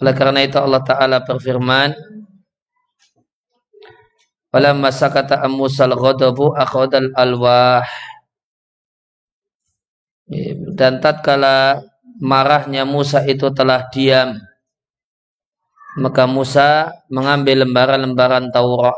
[0.00, 1.92] Oleh karena itu Allah Ta'ala berfirman,
[4.50, 7.86] Walamma sakata ammusal ghadabu akhadal alwah.
[10.74, 11.84] Dan tatkala
[12.18, 14.38] marahnya Musa itu telah diam,
[15.98, 18.94] maka Musa mengambil lembaran-lembaran Taurat.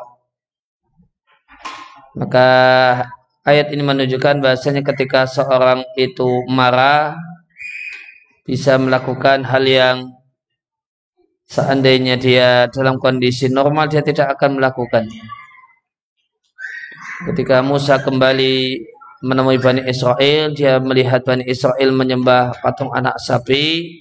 [2.16, 2.48] Maka
[3.44, 7.16] ayat ini menunjukkan bahasanya ketika seorang itu marah
[8.44, 9.96] bisa melakukan hal yang
[11.52, 15.24] seandainya dia dalam kondisi normal dia tidak akan melakukannya.
[17.28, 18.80] Ketika Musa kembali
[19.22, 24.00] menemui Bani Israel, dia melihat Bani Israel menyembah patung anak sapi.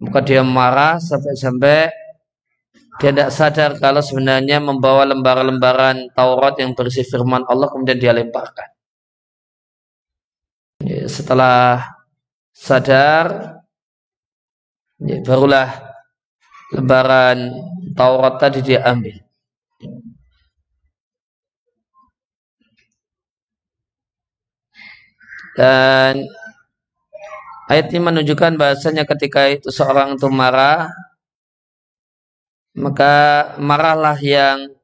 [0.00, 1.92] Maka dia marah sampai-sampai
[3.02, 8.70] dia tidak sadar kalau sebenarnya membawa lembaran-lembaran Taurat yang berisi firman Allah kemudian dia lemparkan.
[11.10, 11.82] Setelah
[12.54, 13.53] sadar,
[15.24, 15.68] barulah
[16.74, 17.52] lembaran
[17.94, 19.14] Taurat tadi dia ambil.
[25.54, 26.26] Dan
[27.70, 30.90] ayat ini menunjukkan bahasanya ketika itu seorang itu marah,
[32.74, 33.14] maka
[33.62, 34.74] marahlah yang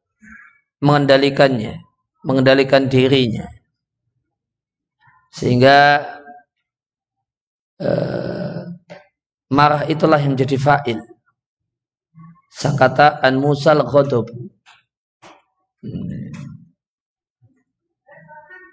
[0.79, 1.83] mengendalikannya,
[2.23, 3.51] mengendalikan dirinya.
[5.35, 6.07] Sehingga
[7.83, 8.30] eh,
[9.51, 10.99] marah itulah yang menjadi fa'il.
[12.51, 14.27] Sakata an musal ghadab.
[15.83, 16.31] Hmm.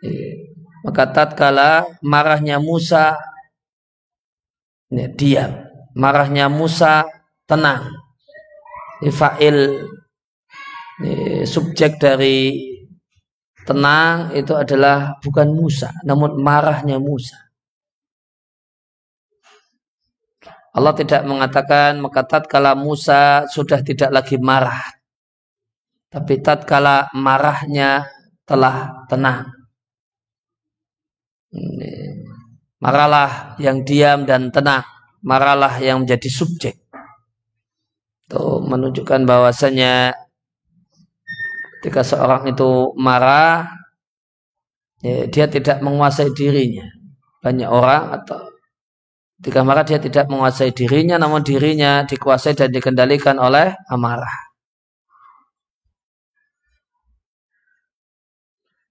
[0.05, 0.53] Eh,
[0.85, 3.17] maka tatkala marahnya Musa
[4.93, 5.65] ya, diam.
[5.97, 7.09] Marahnya Musa
[7.49, 7.89] tenang.
[9.01, 9.81] Fa'il
[11.45, 12.65] subjek dari
[13.65, 17.46] tenang itu adalah bukan Musa, namun marahnya Musa.
[20.77, 24.93] Allah tidak mengatakan maka tatkala Musa sudah tidak lagi marah.
[26.13, 28.05] Tapi tatkala marahnya
[28.45, 29.49] telah tenang.
[32.77, 34.85] Maralah yang diam dan tenang.
[35.25, 36.77] Maralah yang menjadi subjek.
[38.29, 40.13] Itu menunjukkan bahwasanya
[41.81, 43.65] ketika seorang itu marah,
[45.01, 46.85] ya, dia tidak menguasai dirinya.
[47.41, 48.56] Banyak orang atau
[49.37, 54.47] ketika marah dia tidak menguasai dirinya, namun dirinya dikuasai dan dikendalikan oleh amarah.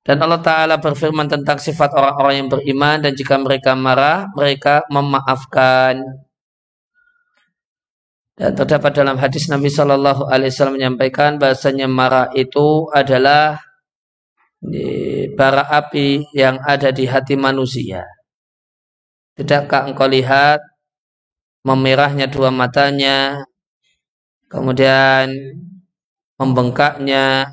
[0.07, 5.99] Dan Allah Ta'ala berfirman tentang sifat orang-orang yang beriman dan jika mereka marah, mereka memaafkan.
[8.39, 13.59] Dan terdapat dalam hadis Nabi Shallallahu Alaihi Wasallam menyampaikan bahasanya marah itu adalah
[15.35, 18.07] bara api yang ada di hati manusia.
[19.37, 20.65] Tidakkah engkau lihat
[21.61, 23.45] memerahnya dua matanya,
[24.49, 25.29] kemudian
[26.41, 27.53] membengkaknya,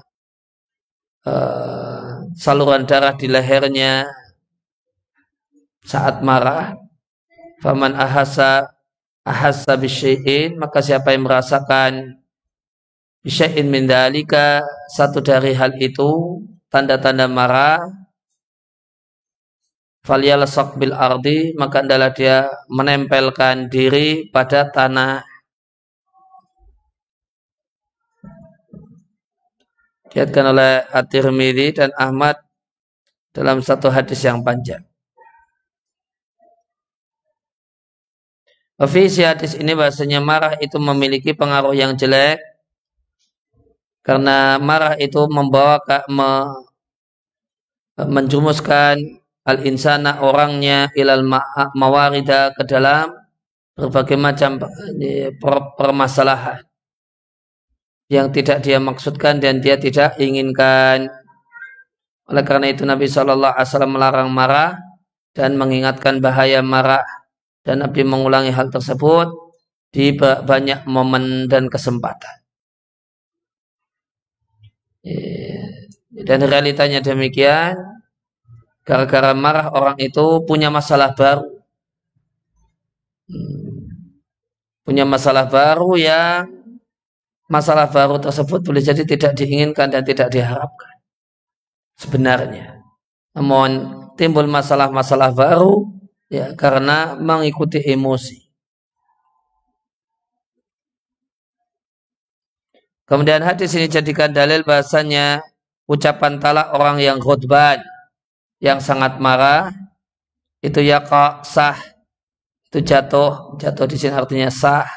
[1.27, 4.07] uh, saluran darah di lehernya
[5.83, 6.79] saat marah?
[7.59, 8.73] Faman ahasa
[9.23, 12.19] ahasa bisyai'in maka siapa yang merasakan
[13.23, 18.02] bisyai'in min dalika satu dari hal itu tanda-tanda marah
[20.03, 25.23] falyalasak bil ardi maka adalah dia menempelkan diri pada tanah
[30.13, 32.37] Diatkan oleh At-Tirmidzi dan Ahmad
[33.33, 34.85] dalam satu hadis yang panjang.
[38.77, 42.37] Visi hadis ini bahasanya marah itu memiliki pengaruh yang jelek
[44.05, 46.61] karena marah itu membawa ke, me,
[47.97, 51.23] menjumuskan al-insana orangnya ilal
[51.75, 53.11] mawarida ke dalam
[53.75, 54.61] berbagai macam
[55.75, 56.63] permasalahan
[58.11, 61.09] yang tidak dia maksudkan dan dia tidak inginkan.
[62.29, 64.77] Oleh karena itu Nabi Shallallahu Alaihi Wasallam melarang marah
[65.33, 67.03] dan mengingatkan bahaya marah
[67.65, 69.33] dan Nabi mengulangi hal tersebut
[69.89, 72.43] di banyak momen dan kesempatan.
[76.13, 77.75] Dan realitanya demikian,
[78.83, 81.47] gara-gara marah orang itu punya masalah baru.
[84.83, 86.51] Punya masalah baru yang
[87.47, 90.95] masalah baru tersebut boleh jadi tidak diinginkan dan tidak diharapkan.
[91.95, 92.83] Sebenarnya.
[93.33, 93.69] Namun
[94.19, 95.87] timbul masalah-masalah baru
[96.27, 98.43] ya karena mengikuti emosi.
[103.07, 105.43] Kemudian hadis ini jadikan dalil bahasanya
[105.87, 107.77] ucapan talak orang yang khutbah
[108.63, 109.75] yang sangat marah
[110.63, 111.03] itu ya
[111.43, 111.75] sah.
[112.71, 114.87] Itu jatuh, jatuh di sini artinya sah.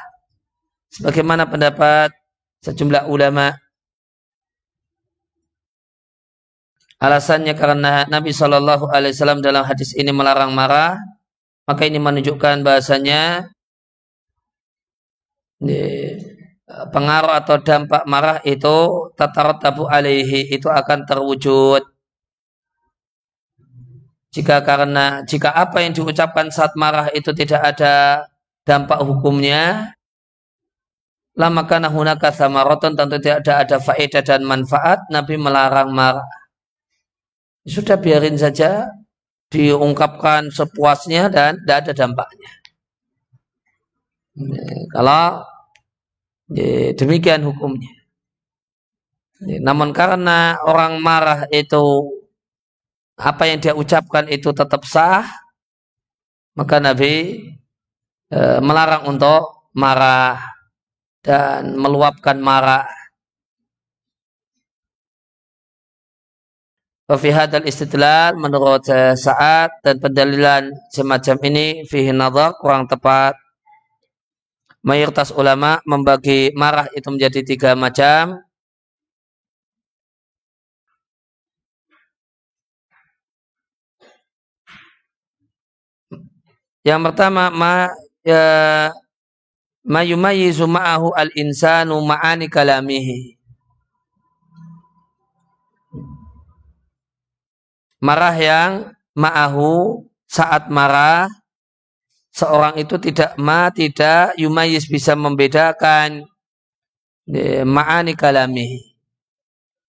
[0.95, 2.15] Sebagaimana pendapat
[2.63, 3.51] sejumlah ulama.
[6.97, 10.97] Alasannya karena Nabi Shallallahu Alaihi Wasallam dalam hadis ini melarang marah,
[11.69, 13.45] maka ini menunjukkan bahasanya
[16.67, 21.85] pengaruh atau dampak marah itu tatarat tabu alaihi itu akan terwujud
[24.35, 28.25] jika karena jika apa yang diucapkan saat marah itu tidak ada
[28.67, 29.93] dampak hukumnya
[31.37, 36.27] lama karena hunaka samaroton tentu tidak ada ada faedah dan manfaat Nabi melarang marah
[37.67, 38.87] sudah biarin saja
[39.51, 42.51] diungkapkan sepuasnya dan tidak ada dampaknya.
[44.91, 45.43] Kalau
[46.95, 47.91] demikian hukumnya.
[49.37, 52.16] Namun karena orang marah itu
[53.17, 55.25] apa yang dia ucapkan itu tetap sah,
[56.53, 57.41] maka Nabi
[58.29, 60.37] e, melarang untuk marah
[61.25, 62.85] dan meluapkan marah
[67.07, 68.83] Wafi hadal istidlal menurut
[69.15, 73.31] saat dan pendalilan semacam ini fihi nazar kurang tepat.
[74.83, 78.46] Mayoritas ulama membagi marah itu menjadi tiga macam.
[86.87, 87.91] Yang pertama ma
[88.23, 88.47] ya
[89.83, 93.35] ma yumayyizu ma'ahu al-insanu ma'ani kalamihi.
[97.99, 98.71] Marah yang
[99.19, 101.27] ma'ahu saat marah
[102.31, 106.23] seorang itu tidak ma tidak yumayis bisa membedakan
[107.65, 108.93] ma'ani kalami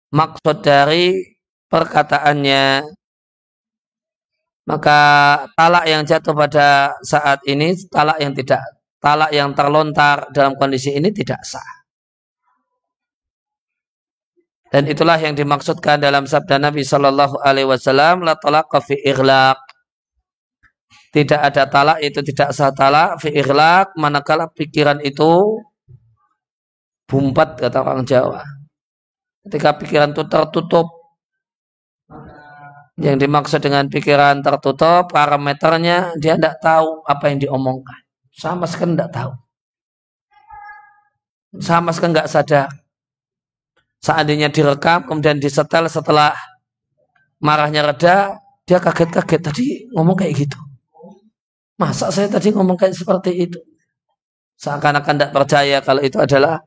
[0.08, 1.36] maksud dari
[1.68, 2.88] perkataannya
[4.68, 5.00] maka
[5.56, 8.60] talak yang jatuh pada saat ini talak yang tidak
[9.00, 11.78] talak yang terlontar dalam kondisi ini tidak sah
[14.68, 19.56] dan itulah yang dimaksudkan dalam sabda Nabi Shallallahu Alaihi Wasallam, la talak fi irlaq.
[21.08, 25.64] Tidak ada talak itu tidak sah talak fi irlaq manakala pikiran itu
[27.08, 28.44] bumpat kata orang Jawa.
[29.48, 30.97] Ketika pikiran itu tertutup,
[32.98, 37.98] yang dimaksud dengan pikiran tertutup, parameternya dia tidak tahu apa yang diomongkan.
[38.34, 39.32] Sama sekali tidak tahu.
[41.62, 42.68] Sama sekali nggak sadar.
[44.02, 46.34] Seandainya direkam kemudian disetel setelah
[47.38, 50.58] marahnya reda dia kaget-kaget tadi ngomong kayak gitu.
[51.78, 53.58] Masa saya tadi ngomong kayak seperti itu?
[54.58, 56.58] Seakan-akan tidak percaya kalau itu adalah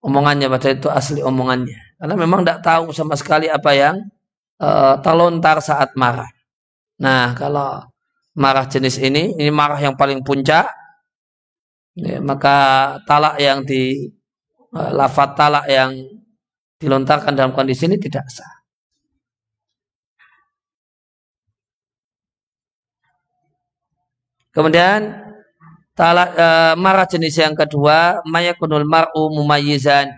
[0.00, 1.76] omongannya pada itu asli omongannya.
[2.00, 4.00] Karena memang tidak tahu sama sekali apa yang
[4.62, 6.30] uh, terlontar saat marah
[6.98, 7.86] nah kalau
[8.34, 10.70] marah jenis ini ini marah yang paling puncak
[11.98, 12.56] ya, maka
[13.06, 14.10] talak yang di
[14.74, 15.94] uh, lafat talak yang
[16.78, 18.58] dilontarkan dalam kondisi ini tidak sah.
[24.54, 25.14] Kemudian
[25.94, 26.48] talak, e,
[26.78, 30.10] marah jenis yang kedua mayakunul mar'u mumayyizan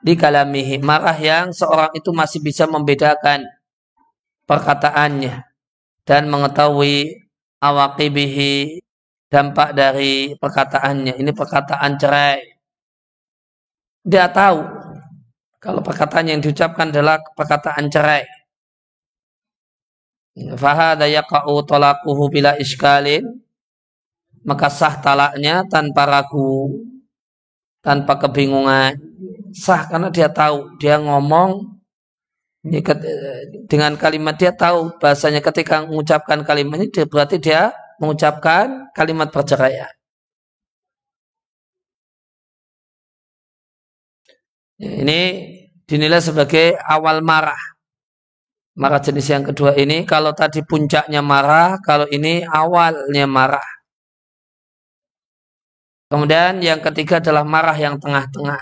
[0.00, 3.44] di kalamihi marah yang seorang itu masih bisa membedakan
[4.48, 5.44] perkataannya
[6.08, 7.28] dan mengetahui
[7.60, 8.80] awakibihi
[9.30, 12.40] dampak dari perkataannya ini perkataan cerai
[14.00, 14.64] dia tahu
[15.60, 18.24] kalau perkataan yang diucapkan adalah perkataan cerai.
[20.56, 23.44] Fahada yaqa'u talaquhu bila iskalin.
[24.40, 26.72] Maka sah talaknya tanpa ragu,
[27.84, 28.96] tanpa kebingungan.
[29.50, 31.80] Sah karena dia tahu, dia ngomong
[33.66, 39.88] dengan kalimat dia tahu bahasanya ketika mengucapkan kalimat ini berarti dia mengucapkan kalimat perceraian.
[44.80, 45.20] Ini
[45.84, 47.60] dinilai sebagai awal marah.
[48.80, 53.79] Marah jenis yang kedua ini kalau tadi puncaknya marah, kalau ini awalnya marah.
[56.10, 58.58] Kemudian yang ketiga adalah marah yang tengah-tengah.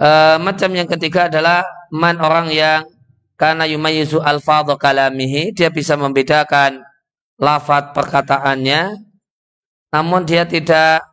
[0.00, 0.08] E,
[0.40, 1.60] macam yang ketiga adalah
[1.92, 2.88] man orang yang
[3.36, 6.80] karena yumayizu alfadhu kalamihi, dia bisa membedakan
[7.36, 8.96] lafat perkataannya,
[9.92, 11.04] namun dia tidak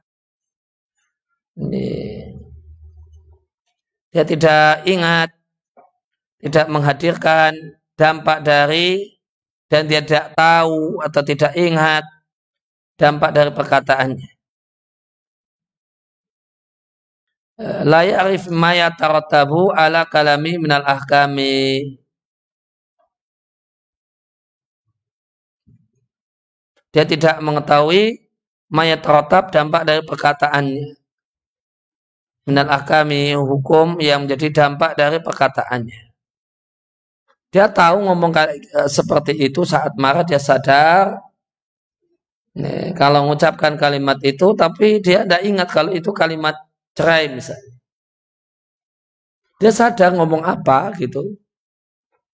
[4.11, 5.35] dia tidak ingat,
[6.39, 7.51] tidak menghadirkan
[7.99, 9.19] dampak dari
[9.67, 12.07] dan dia tidak tahu atau tidak ingat
[12.99, 14.29] dampak dari perkataannya.
[17.89, 21.97] La ya'rif ma ala kalami minal ahkami.
[26.97, 28.25] dia tidak mengetahui
[28.73, 30.97] mayat rotab dampak dari perkataannya.
[32.49, 36.01] Minal ahkami hukum yang menjadi dampak dari perkataannya.
[37.53, 41.26] Dia tahu ngomong eh, seperti itu saat marah dia sadar.
[42.57, 46.55] Nih, kalau mengucapkan kalimat itu tapi dia tidak ingat kalau itu kalimat
[46.97, 47.77] cerai misalnya.
[49.61, 51.37] Dia sadar ngomong apa gitu.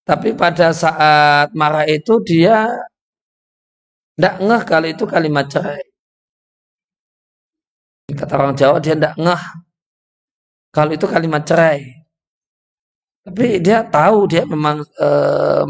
[0.08, 2.68] Tapi pada saat marah itu dia
[4.16, 5.84] tidak ngeh kalau itu kalimat cerai.
[8.20, 9.44] Kata orang Jawa dia tidak ngeh
[10.76, 11.80] kalau itu kalimat cerai.
[13.24, 15.08] Tapi dia tahu dia memang e,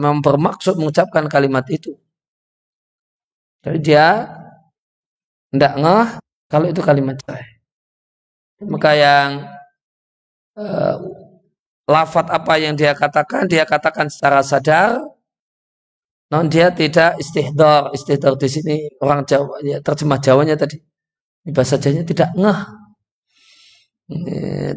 [0.01, 1.93] memang bermaksud mengucapkan kalimat itu.
[3.63, 4.25] Jadi dia
[5.53, 6.09] tidak ngeh
[6.49, 7.45] kalau itu kalimat cerai.
[8.65, 9.29] Maka yang
[10.57, 10.65] e,
[11.85, 14.97] lafat apa yang dia katakan, dia katakan secara sadar,
[16.33, 17.93] non dia tidak istihdar.
[17.93, 20.81] Istihdar di sini orang Jawa, ya, terjemah Jawanya tadi.
[21.45, 22.59] Di bahasa Jawanya tidak ngeh.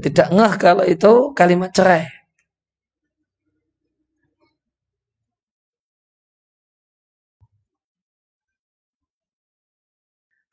[0.05, 2.16] Tidak ngeh kalau itu kalimat cerai.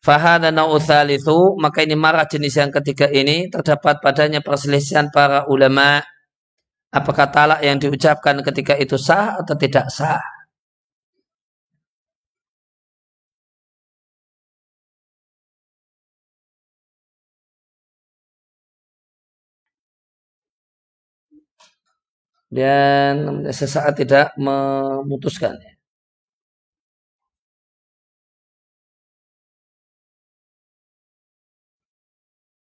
[0.04, 6.04] Fahana na'uthalithu, maka ini marah jenis yang ketiga ini terdapat padanya perselisihan para ulama
[6.92, 10.20] apakah talak yang diucapkan ketika itu sah atau tidak sah.
[22.54, 25.73] Dan sesaat tidak memutuskan.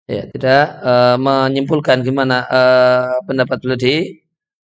[0.07, 3.95] Ya tidak uh, menyimpulkan gimana uh, pendapat beliau di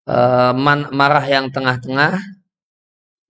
[0.08, 2.18] uh, man, marah yang tengah-tengah.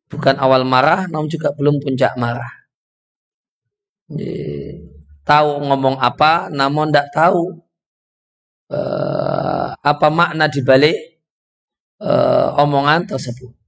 [0.05, 2.53] Bukan awal marah namun juga belum puncak marah.
[4.05, 4.85] Jadi,
[5.25, 7.57] tahu ngomong apa namun tidak tahu
[8.69, 11.17] uh, apa makna dibalik
[12.05, 13.64] uh, omongan tersebut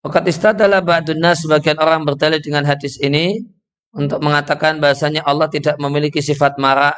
[0.00, 3.44] Wakat istadalah ba'dunna sebagian orang berdalil dengan hadis ini
[3.92, 6.96] untuk mengatakan bahasanya Allah tidak memiliki sifat marah.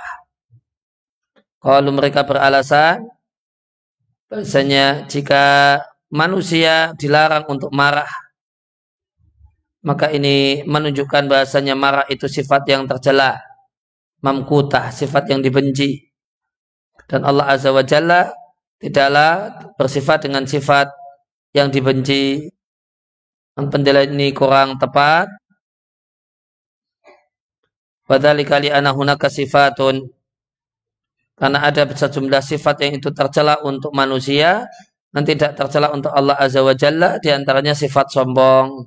[1.58, 3.06] Kalau mereka beralasan
[4.30, 5.78] bahasanya jika
[6.08, 8.08] manusia dilarang untuk marah
[9.82, 13.42] maka ini menunjukkan bahasanya marah itu sifat yang tercela,
[14.22, 16.06] mamkutah, sifat yang dibenci.
[17.10, 18.30] Dan Allah Azza wa Jalla
[18.78, 20.86] tidaklah bersifat dengan sifat
[21.50, 22.46] yang dibenci
[23.56, 25.28] penilaian ini kurang tepat.
[28.08, 30.04] Padahal kali anahunaka sifatun
[31.38, 34.68] karena ada sejumlah sifat yang itu tercela untuk manusia
[35.12, 38.84] dan tidak tercela untuk Allah Azza wa Jalla di antaranya sifat sombong.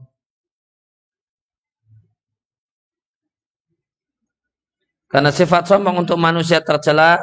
[5.10, 7.22] Karena sifat sombong untuk manusia tercela,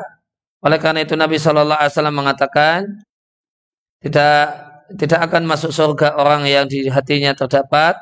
[0.64, 2.78] oleh karena itu Nabi Shallallahu Alaihi Wasallam mengatakan
[4.00, 7.96] tidak tidak akan masuk surga orang yang di hatinya terdapat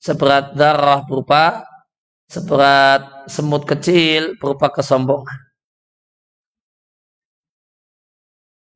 [0.00, 1.64] seberat darah berupa
[2.30, 5.50] seberat semut kecil berupa kesombongan.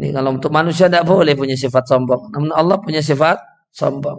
[0.02, 2.34] Ini kalau untuk manusia tidak boleh punya sifat sombong.
[2.34, 3.38] Namun Allah punya sifat
[3.70, 4.18] sombong.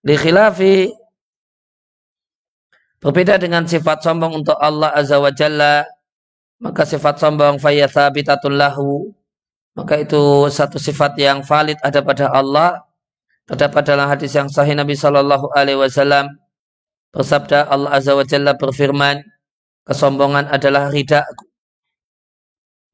[0.00, 0.88] Di khilafi
[3.02, 5.84] berbeda dengan sifat sombong untuk Allah Azza wa Jalla
[6.60, 9.10] maka sifat sombong fayathabitatun lahu
[9.78, 12.82] maka itu satu sifat yang valid ada pada Allah
[13.46, 16.30] terdapat dalam hadis yang sahih Nabi Shallallahu Alaihi Wasallam.
[17.10, 19.18] Bersabda Allah Azza wa Jalla berfirman
[19.82, 21.26] kesombongan adalah rida.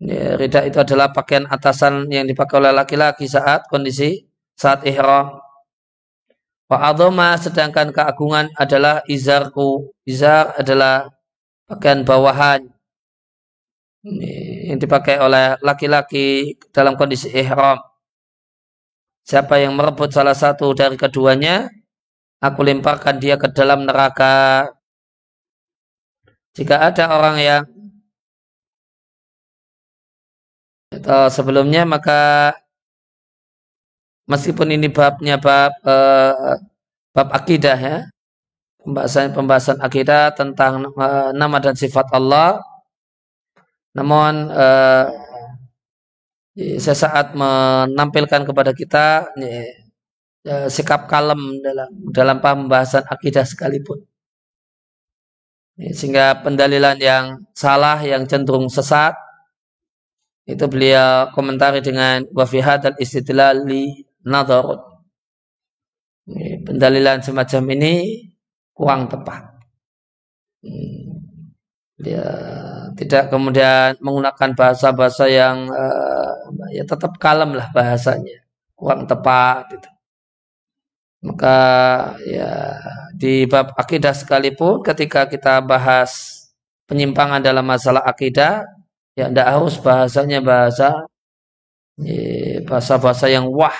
[0.00, 4.24] Ya, rida itu adalah pakaian atasan yang dipakai oleh laki-laki saat kondisi
[4.56, 5.36] saat ihram.
[6.68, 9.92] Wa adoma sedangkan keagungan adalah izarku.
[10.08, 11.12] Izar adalah
[11.68, 12.75] pakaian bawahan
[14.70, 17.78] yang dipakai oleh laki-laki dalam kondisi ihram.
[19.26, 21.66] Siapa yang merebut salah satu dari keduanya,
[22.38, 24.70] aku lemparkan dia ke dalam neraka.
[26.54, 27.62] Jika ada orang yang
[30.96, 32.54] atau sebelumnya maka
[34.30, 36.56] meskipun ini babnya bab eh,
[37.14, 37.96] bab akidah ya
[38.80, 42.62] pembahasan pembahasan akidah tentang eh, nama dan sifat Allah
[43.96, 45.08] namun uh,
[46.56, 54.04] sesaat menampilkan kepada kita uh, sikap kalem dalam dalam pembahasan akidah sekalipun.
[55.76, 59.12] Sehingga pendalilan yang salah, yang cenderung sesat,
[60.48, 64.80] itu beliau komentari dengan wafihad al istidlali nadharut.
[66.64, 67.94] Pendalilan semacam ini
[68.72, 69.42] kurang tepat.
[71.96, 72.28] Dia
[72.92, 76.34] tidak kemudian menggunakan bahasa-bahasa yang uh,
[76.68, 78.44] ya tetap kalem lah bahasanya,
[78.76, 79.64] kurang tepat.
[79.72, 79.88] Gitu.
[81.24, 81.58] Maka
[82.28, 82.52] ya
[83.16, 86.44] di bab akidah sekalipun ketika kita bahas
[86.84, 88.68] penyimpangan dalam masalah akidah,
[89.16, 91.08] ya tidak harus bahasanya bahasa
[91.96, 93.74] ya, bahasa-bahasa yang wah.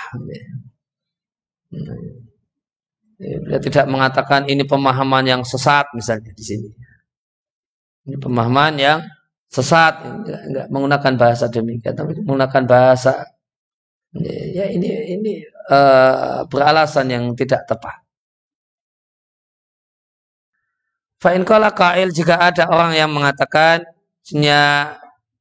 [3.17, 6.69] Ya, dia tidak mengatakan ini pemahaman yang sesat misalnya di sini.
[8.07, 9.03] Ini pemahaman yang
[9.51, 13.37] sesat, enggak, menggunakan bahasa demikian, tapi menggunakan bahasa
[14.23, 14.89] ya ini
[15.19, 15.33] ini
[15.69, 18.07] uh, beralasan yang tidak tepat.
[21.19, 23.83] Fa'in kala kail jika ada orang yang mengatakan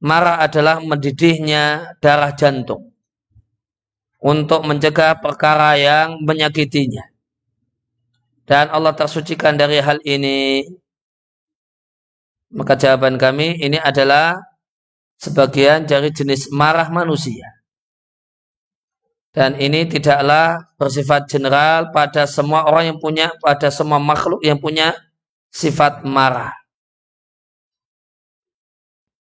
[0.00, 2.90] marah adalah mendidihnya darah jantung
[4.18, 7.04] untuk mencegah perkara yang menyakitinya.
[8.46, 10.62] Dan Allah tersucikan dari hal ini
[12.54, 14.38] maka jawaban kami ini adalah
[15.18, 17.56] sebagian dari jenis marah manusia.
[19.36, 24.96] Dan ini tidaklah bersifat general pada semua orang yang punya, pada semua makhluk yang punya
[25.52, 26.56] sifat marah.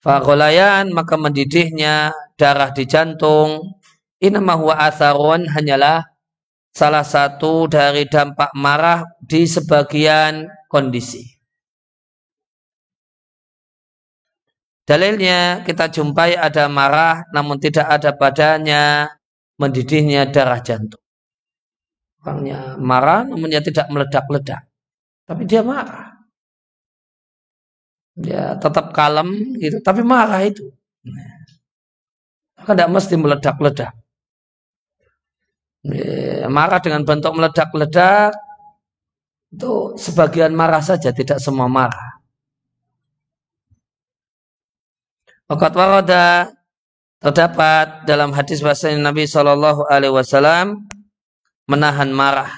[0.06, 3.82] Fagolayan maka mendidihnya darah di jantung.
[4.21, 6.06] Inamahuwa atharun hanyalah
[6.69, 11.35] salah satu dari dampak marah di sebagian kondisi.
[14.86, 19.10] Dalilnya kita jumpai ada marah namun tidak ada padanya
[19.58, 21.02] mendidihnya darah jantung.
[22.21, 24.62] Orangnya marah namun dia tidak meledak-ledak.
[25.26, 26.13] Tapi dia marah.
[28.15, 30.69] Dia tetap kalem gitu, tapi marah itu.
[32.56, 33.91] Maka tidak mesti meledak-ledak.
[36.50, 38.34] Marah dengan bentuk meledak-ledak
[39.54, 42.14] itu sebagian marah saja, tidak semua marah.
[45.45, 46.49] Waqat warada
[47.21, 50.89] terdapat dalam hadis bahasa Nabi Shallallahu Alaihi Wasallam
[51.69, 52.49] menahan marah.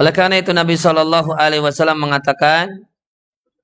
[0.00, 2.88] Oleh karena itu Nabi Shallallahu Alaihi Wasallam mengatakan,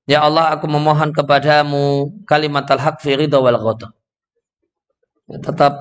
[0.05, 5.73] Ya Allah, aku memohon kepadamu kalimat al-haq fi ridha wal ya, Tetap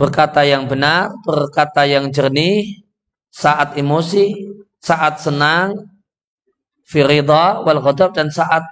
[0.00, 2.88] berkata yang benar, berkata yang jernih
[3.28, 5.88] saat emosi saat senang
[6.86, 8.64] firida wal ghadab dan saat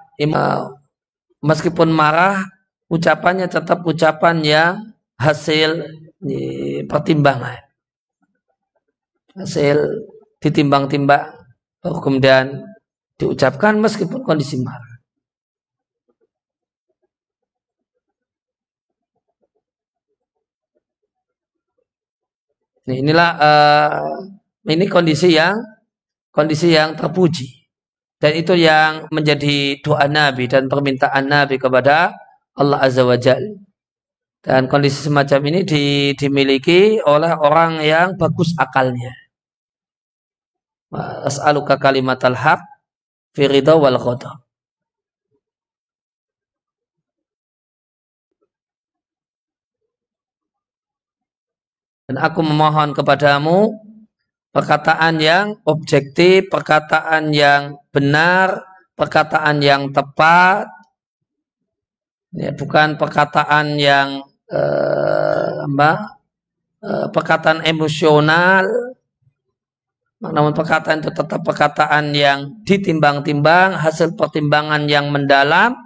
[1.45, 2.41] meskipun marah
[2.89, 4.73] ucapannya tetap ucapan yang
[5.21, 5.85] hasil
[6.89, 7.61] pertimbangan
[9.37, 9.77] hasil
[10.41, 11.37] ditimbang-timbang
[11.85, 12.65] baru kemudian
[13.21, 14.97] diucapkan meskipun kondisi marah.
[22.87, 25.59] Inilah uh, ini kondisi yang
[26.37, 27.65] kondisi yang terpuji.
[28.21, 32.13] Dan itu yang menjadi doa Nabi dan permintaan Nabi kepada
[32.53, 33.41] Allah Azza wa Jal.
[34.45, 39.13] Dan kondisi semacam ini di, dimiliki oleh orang yang bagus akalnya.
[41.27, 42.63] As'aluka kalimat al-haq
[43.35, 44.47] firida wal khoda.
[52.07, 53.75] Dan aku memohon kepadamu
[54.57, 58.65] perkataan yang objektif, perkataan yang benar,
[58.97, 60.65] perkataan yang tepat,
[62.33, 65.93] ya, bukan perkataan yang eh, apa,
[66.81, 68.65] eh, perkataan emosional,
[70.25, 75.77] namun perkataan itu tetap perkataan yang ditimbang-timbang, hasil pertimbangan yang mendalam,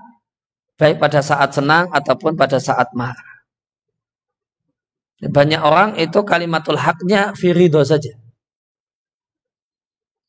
[0.78, 3.42] baik pada saat senang ataupun pada saat marah.
[5.20, 8.19] Banyak orang itu kalimatul haknya firido saja.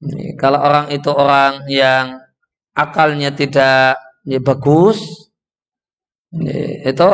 [0.01, 2.17] Ini, kalau orang itu orang yang
[2.73, 4.97] akalnya tidak ya, bagus,
[6.33, 7.11] ini, itu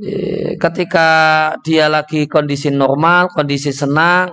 [0.00, 1.08] ini, ketika
[1.60, 4.32] dia lagi kondisi normal, kondisi senang,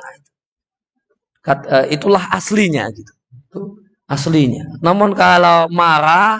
[1.43, 3.13] uh, itulah aslinya gitu.
[3.35, 3.61] Itu
[4.07, 4.79] aslinya.
[4.79, 6.39] Namun kalau marah,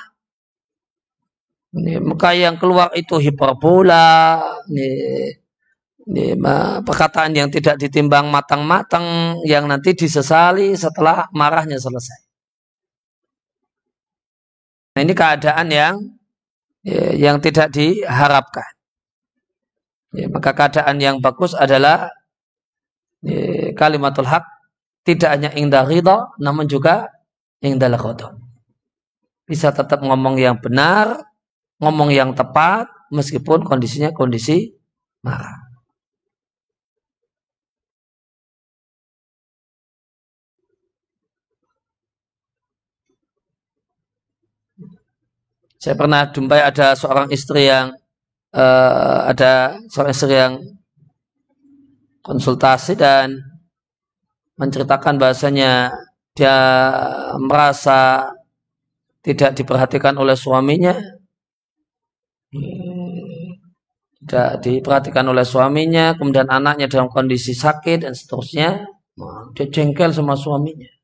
[1.75, 4.39] ini, maka yang keluar itu hiperbola,
[4.71, 4.87] ini,
[6.09, 6.33] ini
[6.81, 12.19] perkataan yang tidak ditimbang matang-matang yang nanti disesali setelah marahnya selesai.
[14.97, 15.95] Nah, ini keadaan yang
[16.83, 18.67] ya, yang tidak diharapkan.
[20.11, 22.11] Ya, maka keadaan yang bagus adalah
[23.23, 24.43] ya, kalimatul haq
[25.07, 27.07] tidak hanya indah ridho namun juga
[27.63, 28.35] indal ghadab.
[29.47, 31.23] Bisa tetap ngomong yang benar,
[31.79, 34.75] ngomong yang tepat meskipun kondisinya kondisi
[35.23, 35.70] marah.
[45.81, 47.97] Saya pernah jumpai ada seorang istri yang
[48.53, 50.61] uh, ada seorang istri yang
[52.21, 53.41] konsultasi dan
[54.61, 55.89] menceritakan bahasanya.
[56.31, 56.55] Dia
[57.41, 58.29] merasa
[59.25, 60.93] tidak diperhatikan oleh suaminya.
[64.21, 68.85] Tidak diperhatikan oleh suaminya kemudian anaknya dalam kondisi sakit dan seterusnya.
[69.57, 71.00] Dia jengkel sama suaminya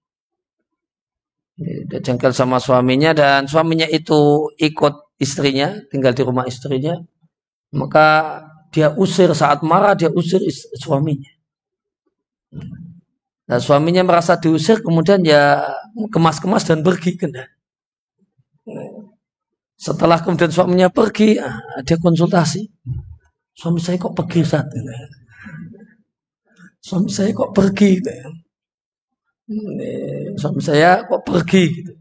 [1.57, 7.01] dia jengkel sama suaminya dan suaminya itu ikut istrinya, tinggal di rumah istrinya.
[7.73, 8.39] Maka
[8.69, 10.37] dia usir saat marah, dia usir
[10.77, 11.33] suaminya.
[13.47, 15.65] Nah, suaminya merasa diusir, kemudian ya
[16.13, 17.17] kemas-kemas dan pergi.
[17.17, 17.47] Kena.
[19.79, 22.69] Setelah kemudian suaminya pergi, ah, dia konsultasi.
[23.57, 24.93] Suami saya kok pergi saat ini?
[26.77, 27.97] Suami saya kok pergi?
[30.35, 31.93] Suami saya kok pergi gitu.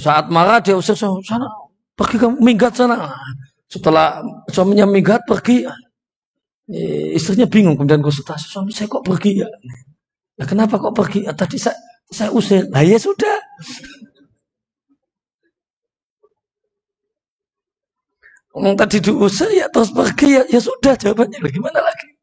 [0.00, 1.48] Saat marah dia usir sana,
[1.96, 3.12] pergi kamu minggat sana.
[3.68, 4.20] Setelah
[4.52, 5.64] suaminya minggat pergi,
[7.12, 9.48] istrinya bingung kemudian konsultasi suami saya kok pergi ya.
[10.40, 11.28] Ya kenapa kok pergi?
[11.28, 11.76] Ya, tadi saya
[12.08, 12.68] saya usir.
[12.70, 13.38] Nah ya sudah.
[18.54, 21.42] Ngomong tadi diusir ya terus pergi ya, ya sudah jawabannya.
[21.50, 22.13] Gimana lagi?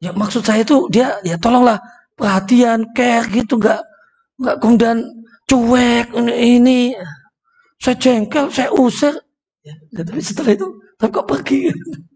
[0.00, 1.76] Ya maksud saya itu dia ya tolonglah
[2.16, 3.80] perhatian, care gitu, nggak
[4.40, 4.98] nggak kemudian
[5.48, 6.80] cuek ini, ini.
[7.80, 9.12] Saya jengkel, saya usir.
[9.64, 11.68] Ya, ya, tapi setelah itu, tapi kok pergi?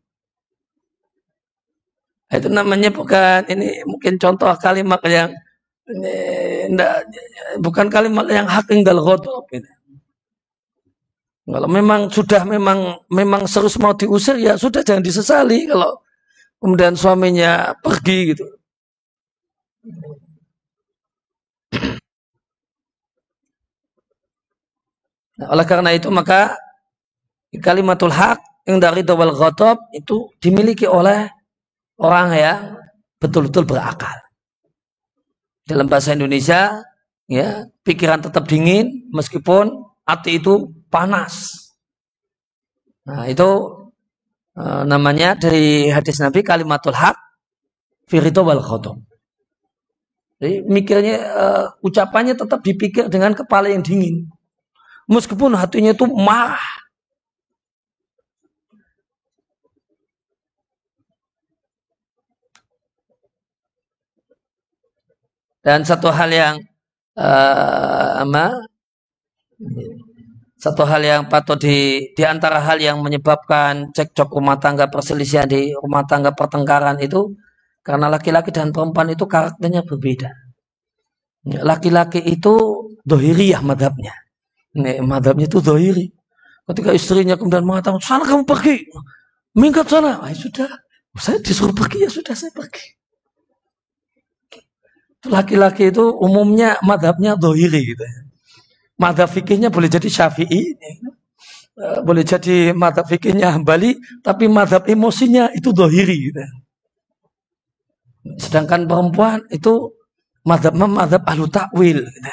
[2.34, 5.30] itu namanya bukan ini mungkin contoh kalimat yang
[5.86, 6.14] ini,
[6.72, 7.04] enggak,
[7.60, 9.68] bukan kalimat yang hak tinggal ghadab gitu.
[11.44, 16.00] Kalau memang sudah memang memang serius mau diusir ya sudah jangan disesali kalau
[16.64, 18.48] kemudian suaminya pergi gitu.
[25.36, 26.56] Nah, oleh karena itu maka
[27.60, 31.28] kalimatul hak yang dari dawal ghadab itu dimiliki oleh
[32.00, 32.60] orang yang
[33.20, 34.16] betul-betul berakal.
[35.68, 36.80] Dalam bahasa Indonesia,
[37.28, 41.52] ya pikiran tetap dingin meskipun hati itu panas.
[43.04, 43.73] Nah itu
[44.54, 47.18] Eh, namanya dari hadis Nabi kalimatul hak
[48.06, 49.02] firito wal khotom.
[50.38, 54.28] Jadi mikirnya uh, ucapannya tetap dipikir dengan kepala yang dingin.
[55.10, 56.60] Meskipun hatinya itu marah.
[65.64, 66.54] Dan satu hal yang
[67.16, 68.52] uh, ama,
[70.64, 75.76] satu hal yang patut di di antara hal yang menyebabkan cekcok rumah tangga perselisihan di
[75.76, 77.36] rumah tangga pertengkaran itu
[77.84, 80.32] karena laki-laki dan perempuan itu karakternya berbeda.
[81.44, 82.54] Laki-laki itu
[83.04, 84.16] dohiriyah madhabnya.
[84.80, 86.08] Nih, madhabnya itu dohiri.
[86.64, 88.88] Ketika istrinya kemudian mengatakan, sana kamu pergi.
[89.52, 90.24] Minggat sana.
[90.24, 90.64] Ah, sudah.
[91.20, 92.96] Saya disuruh pergi, ya sudah saya pergi.
[95.28, 98.23] Laki-laki itu umumnya madhabnya dohiri gitu ya
[98.98, 100.62] madhab fikihnya boleh jadi syafi'i,
[101.78, 106.30] eh, boleh jadi madhab fikihnya hambali, tapi madhab emosinya itu dohiri.
[106.30, 106.42] Gitu.
[108.40, 109.92] Sedangkan perempuan itu
[110.46, 112.06] madhab madhab ahlu takwil.
[112.06, 112.30] Gitu.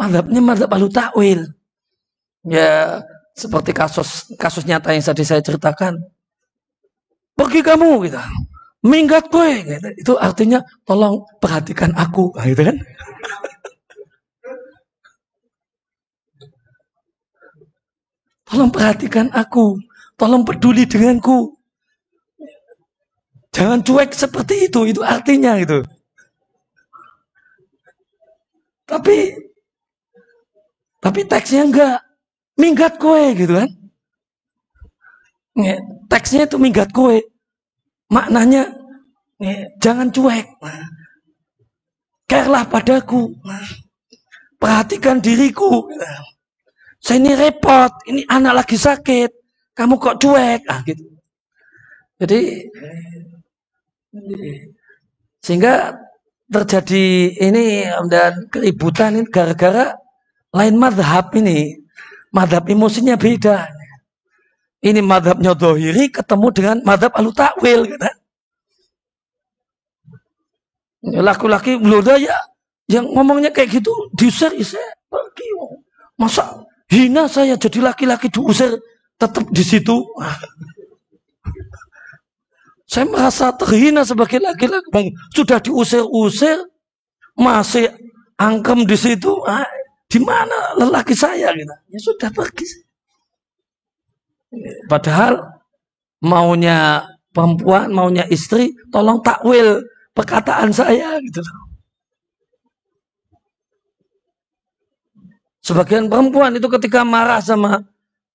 [0.00, 1.40] Madhabnya madhab ahlu takwil.
[2.48, 3.04] Ya
[3.36, 6.00] seperti kasus kasus nyata yang tadi saya ceritakan.
[7.36, 8.20] Pergi kamu gitu
[8.80, 9.88] minggat gue gitu.
[9.96, 12.32] itu artinya tolong perhatikan aku.
[12.36, 12.76] Nah, gitu kan?
[18.48, 19.78] Tolong perhatikan aku.
[20.18, 21.54] Tolong peduli denganku.
[23.54, 24.90] Jangan cuek seperti itu.
[24.90, 25.84] Itu artinya itu
[28.90, 29.16] tapi
[30.98, 31.98] tapi teksnya enggak.
[32.60, 33.70] Minggat kue gitu kan?
[36.10, 37.24] Teksnya itu minggat kue
[38.10, 38.74] Maknanya
[39.78, 40.46] jangan cuek.
[42.26, 43.34] Carelah padaku.
[44.60, 45.88] Perhatikan diriku.
[47.00, 49.30] Saya ini repot, ini anak lagi sakit.
[49.72, 50.68] Kamu kok cuek?
[50.68, 51.00] Ah, gitu.
[52.20, 52.68] Jadi
[55.40, 55.96] sehingga
[56.52, 59.96] terjadi ini dan keributan ini gara-gara
[60.52, 61.80] lain madhab ini.
[62.34, 63.79] Madhab emosinya beda.
[64.80, 67.84] Ini madhabnya dohiri ketemu dengan madhab alu takwil.
[67.84, 68.08] Gitu.
[71.20, 72.36] Laki-laki belum ya
[72.88, 75.46] yang ngomongnya kayak gitu diusir saya pergi.
[76.16, 78.80] Masa hina saya jadi laki-laki diusir
[79.20, 79.96] tetap di situ.
[82.90, 85.14] Saya merasa terhina sebagai laki-laki.
[85.30, 86.58] Sudah diusir-usir,
[87.38, 87.86] masih
[88.34, 89.30] angkem di situ.
[89.46, 89.62] Ah,
[90.10, 91.54] di mana lelaki saya?
[91.54, 91.70] Gitu.
[91.70, 92.66] Ya sudah pergi.
[94.90, 95.62] Padahal
[96.20, 101.40] maunya perempuan, maunya istri, tolong takwil perkataan saya gitu
[105.60, 107.84] Sebagian perempuan itu ketika marah sama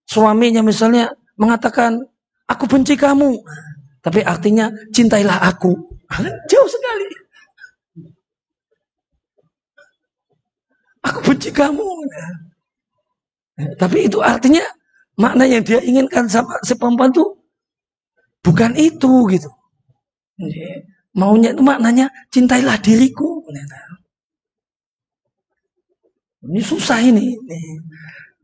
[0.06, 2.00] suaminya misalnya mengatakan
[2.46, 3.42] aku benci kamu.
[4.00, 5.74] Tapi artinya cintailah aku.
[6.54, 7.10] Jauh sekali.
[11.10, 11.90] Aku benci kamu.
[13.82, 14.62] Tapi itu artinya
[15.16, 17.26] makna yang dia inginkan sama si perempuan itu
[18.44, 19.50] bukan itu gitu.
[21.16, 23.40] Maunya itu maknanya cintailah diriku.
[26.46, 27.34] Ini susah ini.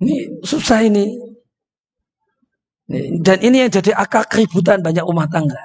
[0.01, 1.05] Ini susah ini.
[3.21, 5.59] Dan ini yang jadi akar keributan banyak rumah tangga.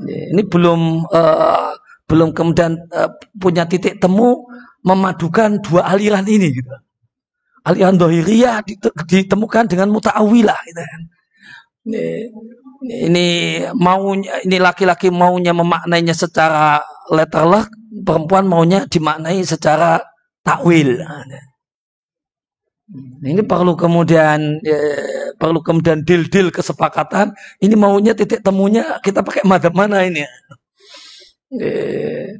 [0.00, 1.70] Ini belum uh,
[2.08, 4.48] belum kemudian uh, punya titik temu
[4.82, 6.74] memadukan dua aliran ini gitu.
[7.60, 8.64] Aliran dohiriyah
[9.04, 11.02] ditemukan dengan muta'awilah gitu kan.
[11.80, 12.04] Ini,
[13.08, 13.26] ini
[13.76, 16.80] maunya ini laki-laki maunya memaknainya secara
[17.12, 17.68] letterlock,
[18.04, 20.00] perempuan maunya dimaknai secara
[20.40, 21.04] takwil.
[23.22, 24.80] Ini perlu kemudian ya,
[25.38, 27.36] perlu kemudian deal-deal kesepakatan.
[27.62, 30.26] Ini maunya titik temunya kita pakai madhab mana ini?
[31.60, 32.34] Eh,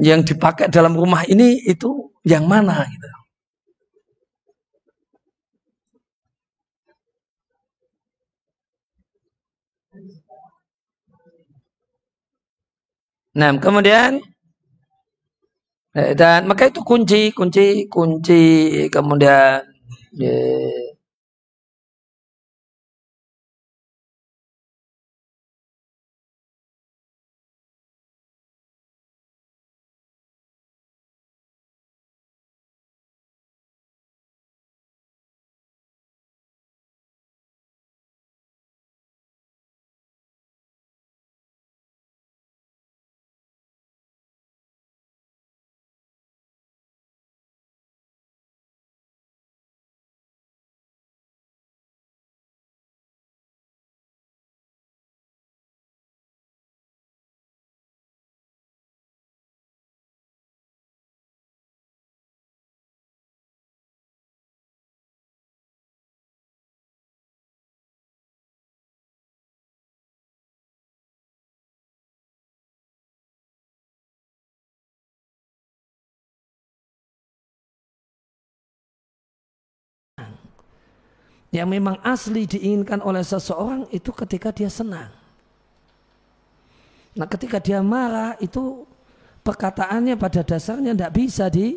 [0.00, 2.86] yang dipakai dalam rumah ini itu yang mana?
[2.88, 3.08] Gitu.
[13.32, 14.20] Nah, kemudian
[15.96, 18.42] eh, dan maka itu kunci, kunci, kunci
[18.94, 19.64] kemudian
[20.12, 20.91] Yeah.
[81.52, 85.12] Yang memang asli diinginkan oleh seseorang itu ketika dia senang.
[87.12, 88.88] Nah ketika dia marah itu
[89.44, 91.76] perkataannya pada dasarnya tidak bisa di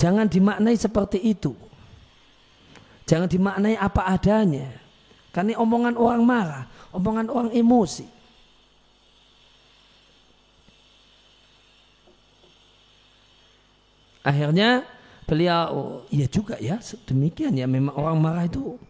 [0.00, 1.52] jangan dimaknai seperti itu.
[3.04, 4.72] Jangan dimaknai apa adanya.
[5.36, 8.08] Karena omongan orang marah, omongan orang emosi.
[14.24, 14.84] Akhirnya
[15.28, 15.62] beliau.
[15.70, 17.68] Oh, iya juga ya demikian ya.
[17.68, 18.80] Memang orang marah itu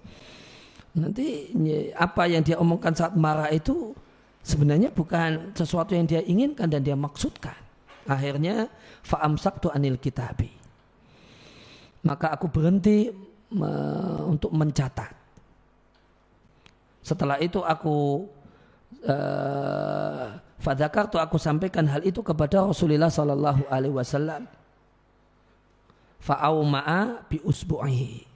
[0.95, 1.51] nanti
[1.99, 3.93] apa yang dia omongkan saat marah itu
[4.47, 7.59] sebenarnya bukan sesuatu yang dia inginkan dan dia maksudkan.
[8.09, 8.71] Akhirnya
[9.05, 10.49] faamsak tu anil kitabi.
[12.07, 13.11] Maka aku berhenti
[13.53, 13.71] me,
[14.25, 15.13] untuk mencatat.
[17.05, 18.29] Setelah itu aku
[19.05, 20.25] uh,
[20.61, 24.45] fadakar tuh aku sampaikan hal itu kepada Rasulullah Sallallahu Alaihi Wasallam
[26.19, 28.27] fa'auma'a bi usbu'ihi.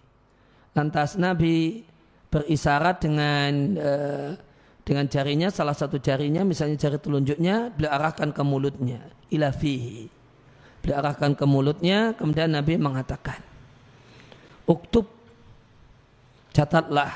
[0.72, 1.84] Lantas Nabi
[2.32, 4.30] berisyarat dengan uh,
[4.82, 10.08] dengan jarinya salah satu jarinya misalnya jari telunjuknya beliau arahkan ke mulutnya ila fihi.
[10.80, 13.38] Beliau arahkan ke mulutnya kemudian Nabi mengatakan
[14.66, 15.06] Uktub
[16.54, 17.10] catatlah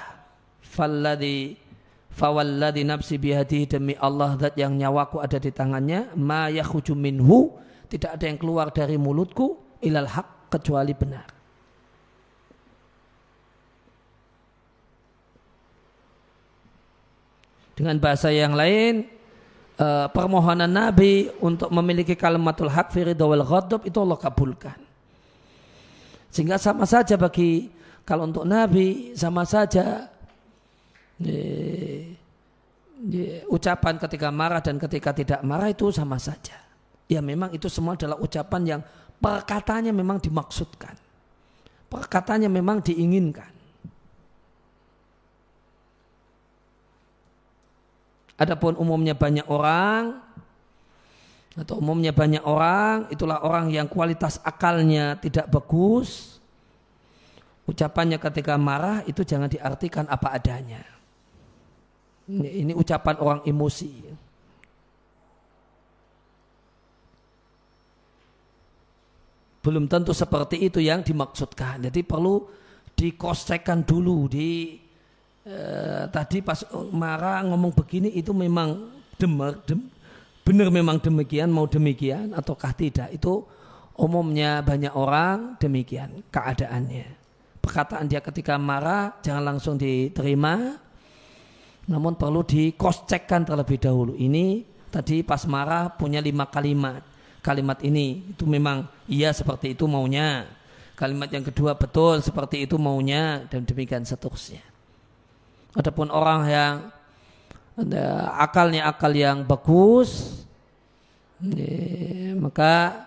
[0.61, 1.57] falladhi
[2.13, 8.21] fawalladhi nafsi bihadihi demi Allah zat yang nyawaku ada di tangannya ma yakhuju minhu tidak
[8.21, 11.27] ada yang keluar dari mulutku ilal haq kecuali benar.
[17.77, 19.05] Dengan bahasa yang lain,
[19.77, 24.81] eh, permohonan Nabi untuk memiliki kalimatul haq fi wal ghadab itu Allah kabulkan.
[26.33, 27.69] Sehingga sama saja bagi
[28.09, 30.09] kalau untuk Nabi sama saja
[33.49, 36.57] ucapan ketika marah dan ketika tidak marah itu sama saja.
[37.07, 38.81] Ya memang itu semua adalah ucapan yang
[39.21, 40.95] perkataannya memang dimaksudkan.
[41.87, 43.53] Perkataannya memang diinginkan.
[48.37, 50.21] Adapun umumnya banyak orang
[51.57, 56.37] atau umumnya banyak orang itulah orang yang kualitas akalnya tidak bagus.
[57.65, 60.85] Ucapannya ketika marah itu jangan diartikan apa adanya.
[62.29, 63.93] Ini, ini ucapan orang emosi.
[69.67, 71.83] Belum tentu seperti itu yang dimaksudkan.
[71.91, 72.47] Jadi perlu
[72.95, 74.79] dikosekkan dulu di
[75.47, 79.79] Eh, tadi pas marah ngomong begini itu memang demer, dem,
[80.43, 83.47] benar memang demikian, mau demikian ataukah tidak itu
[83.95, 87.15] umumnya banyak orang demikian keadaannya.
[87.63, 90.83] Perkataan dia ketika marah jangan langsung diterima,
[91.87, 94.19] namun perlu dikoscekkan terlebih dahulu.
[94.19, 97.07] Ini tadi pas marah punya lima kalimat.
[97.47, 100.51] Kalimat ini itu memang iya seperti itu maunya.
[100.99, 104.67] Kalimat yang kedua betul seperti itu maunya dan demikian seterusnya.
[105.79, 106.75] Adapun orang yang
[108.35, 110.43] akalnya akal yang bagus,
[112.41, 113.07] maka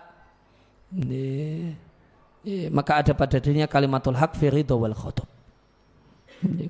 [2.72, 4.96] maka ada pada dirinya kalimatul haq firido wal.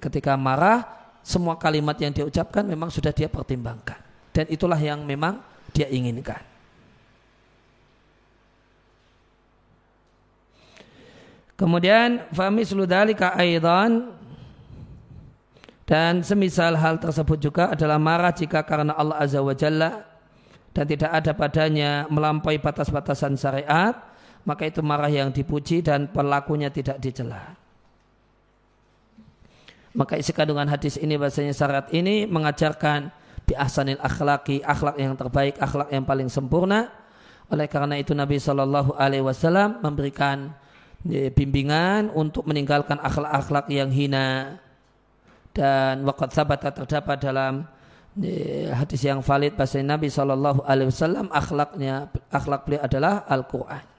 [0.02, 0.82] Ketika marah,
[1.22, 4.02] semua kalimat yang dia ucapkan memang sudah dia pertimbangkan.
[4.34, 5.38] Dan itulah yang memang
[5.70, 6.42] dia inginkan.
[11.60, 14.16] Kemudian fami suludalika aidan
[15.84, 20.08] dan semisal hal tersebut juga adalah marah jika karena Allah Azza wa Jalla
[20.72, 23.92] dan tidak ada padanya melampaui batas-batasan syariat,
[24.48, 27.52] maka itu marah yang dipuji dan pelakunya tidak dicela.
[29.92, 33.12] Maka isi kandungan hadis ini bahasanya syarat ini mengajarkan
[33.44, 36.88] bi ahsanil akhlaki, akhlak yang terbaik, akhlak yang paling sempurna.
[37.52, 40.54] Oleh karena itu Nabi Shallallahu Alaihi Wasallam memberikan
[41.06, 44.60] bimbingan untuk meninggalkan akhlak-akhlak yang hina,
[45.50, 47.66] dan waqad sabata terdapat dalam
[48.74, 53.89] hadis yang valid bahasa Nabi Shallallahu Alaihi Wasallam akhlaknya akhlak beliau adalah Al Quran.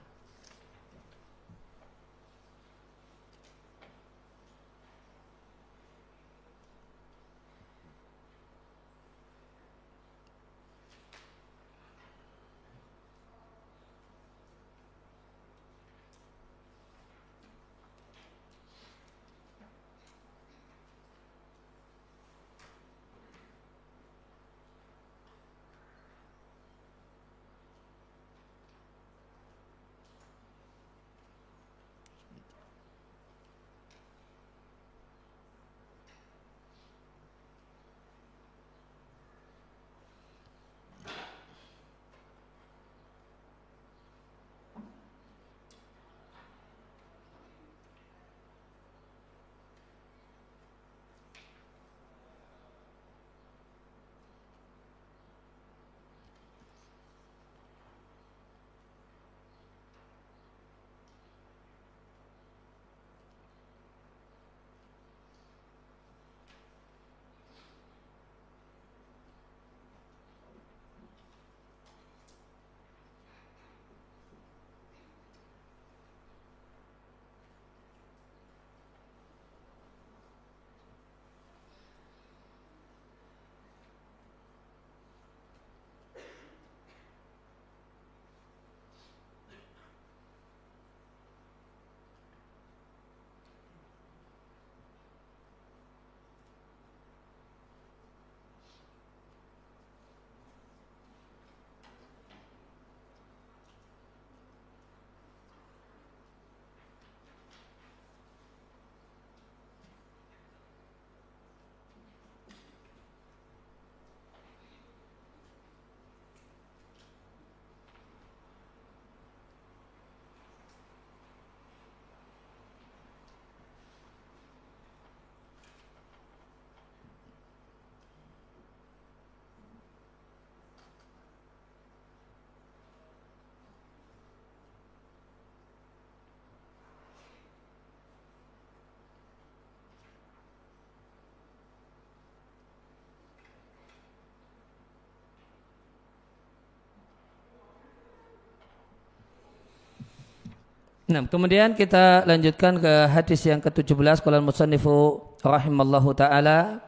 [151.12, 156.80] Nah, kemudian kita lanjutkan ke hadis yang ke-17 qala musannifu rahimallahu taala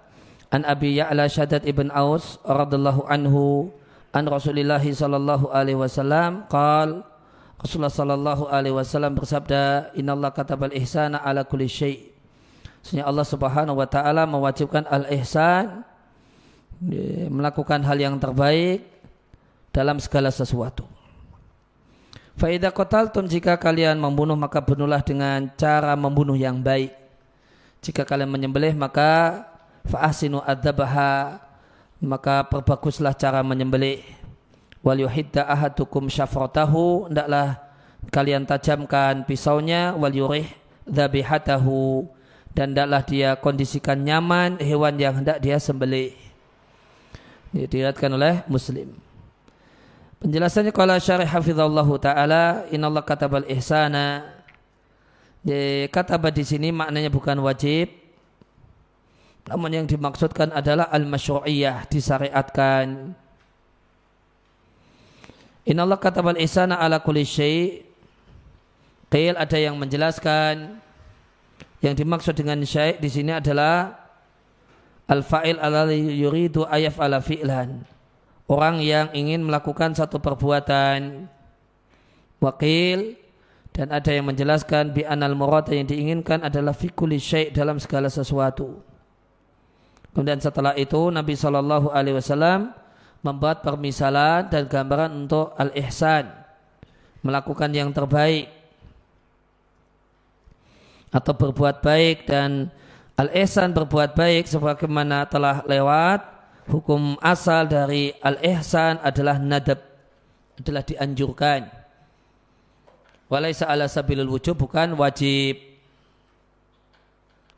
[0.48, 3.68] An Abi Ya'la Shaddad ibn Aus radhiyallahu anhu
[4.16, 7.04] an Rasulillah sallallahu alaihi wasallam qal
[7.60, 12.16] Rasulullah sallallahu alaihi wasallam bersabda innallaha katabal ihsana ala kulli syai'
[12.80, 15.84] Sesungguhnya Allah Subhanahu wa taala mewajibkan al-ihsan
[17.28, 18.88] melakukan hal yang terbaik
[19.76, 20.88] dalam segala sesuatu.
[22.34, 26.90] Faidah kotaltum jika kalian membunuh maka bunuhlah dengan cara membunuh yang baik.
[27.86, 29.46] Jika kalian menyembelih maka
[29.86, 31.38] fa'asinu adzabaha
[32.02, 34.02] maka perbaguslah cara menyembelih.
[34.82, 37.62] Wal yuhidda ahadukum syafratahu hendaklah
[38.10, 39.94] kalian tajamkan pisaunya.
[39.94, 40.50] Wal yurih
[40.90, 42.10] dzabihatahu
[42.58, 46.18] dan hendaklah dia kondisikan nyaman hewan yang hendak dia sembelih.
[47.54, 49.13] Diriatkan oleh muslim
[50.24, 54.32] penjelasannya kalau syarih hafizallahu taala inallah katabal ihsana
[55.92, 58.04] kata di sini maknanya bukan wajib
[59.44, 63.12] namun yang dimaksudkan adalah al-masyru'iyah disyariatkan.
[65.68, 67.84] Inallah katabal isana ala kulli syai'
[69.12, 70.82] Qil ada yang menjelaskan
[71.86, 73.94] yang dimaksud dengan syai' di sini adalah
[75.06, 77.84] al-fa'il ala yuridu ayaf ala fi'lan.
[78.44, 81.32] Orang yang ingin melakukan satu perbuatan
[82.44, 83.16] wakil
[83.72, 88.12] dan ada yang menjelaskan bi anal murad yang diinginkan adalah fi kulli syai' dalam segala
[88.12, 88.84] sesuatu.
[90.14, 92.70] Kemudian setelah itu Nabi Shallallahu Alaihi Wasallam
[93.26, 96.30] membuat permisalan dan gambaran untuk al-ihsan
[97.24, 98.52] melakukan yang terbaik
[101.10, 102.68] atau berbuat baik dan
[103.16, 106.33] al-ihsan berbuat baik sebagaimana telah lewat
[106.70, 109.80] hukum asal dari al-ihsan adalah nadab
[110.60, 111.68] adalah dianjurkan
[113.28, 115.60] walaisa ala sabilul wujub bukan wajib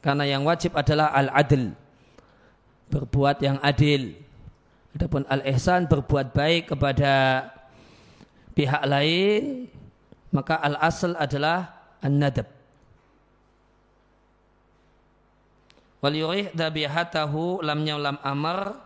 [0.05, 1.73] karena yang wajib adalah al-adl
[2.89, 4.13] berbuat yang adil.
[4.93, 7.43] Adapun al-ihsan berbuat baik kepada
[8.55, 9.67] pihak lain,
[10.31, 12.47] maka al-asl adalah an-nadab.
[15.99, 18.77] Wal yurih dabihatahu lam lam amar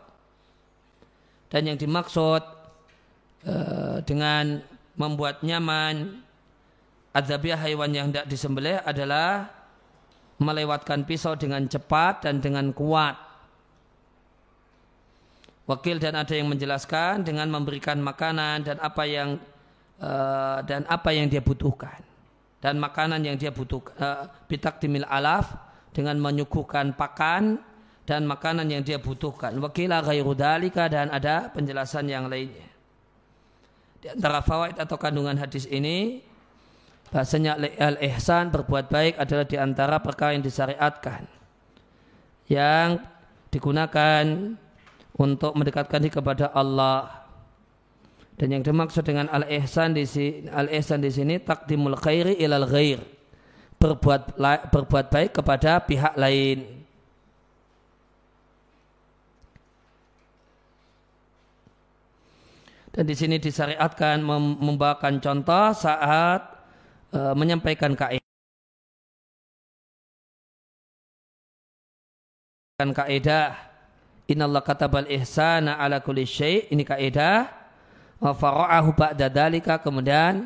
[1.49, 2.41] dan yang dimaksud
[3.45, 4.61] uh, dengan
[4.95, 6.21] membuat nyaman
[7.13, 9.49] adzabiyah hewan yang tidak disembelih adalah
[10.39, 13.17] melewatkan pisau dengan cepat dan dengan kuat.
[15.69, 19.37] Wakil dan ada yang menjelaskan dengan memberikan makanan dan apa yang
[20.01, 22.01] uh, dan apa yang dia butuhkan.
[22.59, 25.53] Dan makanan yang dia butuhkan uh, bitak timil alaf
[25.93, 27.61] dengan menyuguhkan pakan
[28.09, 29.53] dan makanan yang dia butuhkan.
[29.61, 32.65] Wakila ghairu dalika dan ada penjelasan yang lainnya.
[34.01, 36.25] Di antara fawaid atau kandungan hadis ini
[37.13, 41.29] bahasanya al-ihsan berbuat baik adalah di antara perkara yang disyariatkan
[42.49, 42.97] yang
[43.53, 44.25] digunakan
[45.13, 47.29] untuk mendekatkan diri kepada Allah.
[48.39, 53.03] Dan yang dimaksud dengan al-ihsan di sini al-ihsan di sini takdimul khairi ilal ghair.
[53.77, 54.39] Berbuat
[54.73, 56.78] berbuat baik kepada pihak lain.
[62.89, 64.25] Dan di sini disyariatkan
[64.59, 66.41] membawakan contoh saat
[67.13, 68.25] uh, menyampaikan kaidah.
[72.79, 73.69] kaidah
[74.29, 77.49] Inallah katabal ihsana ala kulli syai' ini kaidah
[78.21, 80.45] fara'ahu ba'da dalika kemudian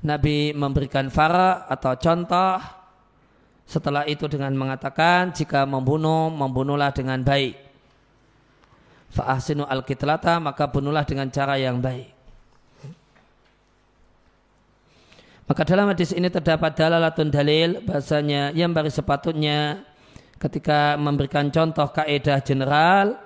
[0.00, 2.56] Nabi memberikan fara atau contoh.
[3.68, 7.67] Setelah itu dengan mengatakan jika membunuh membunuhlah dengan baik
[9.12, 12.12] fa'ahsinu al-kitlata maka bunuhlah dengan cara yang baik.
[15.48, 19.80] Maka dalam hadis ini terdapat dalalatun dalil bahasanya yang baru sepatutnya
[20.36, 23.16] ketika memberikan contoh kaidah general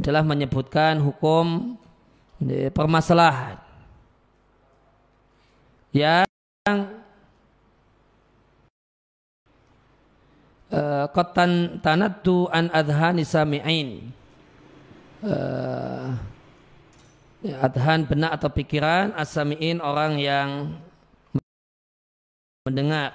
[0.00, 1.76] adalah menyebutkan hukum
[2.72, 3.60] permasalahan.
[5.92, 6.24] Yang
[11.12, 14.15] kotan tanatu an adhani sami'in
[15.24, 16.12] uh,
[17.62, 20.74] adhan benak atau pikiran asami'in orang yang
[22.66, 23.14] mendengar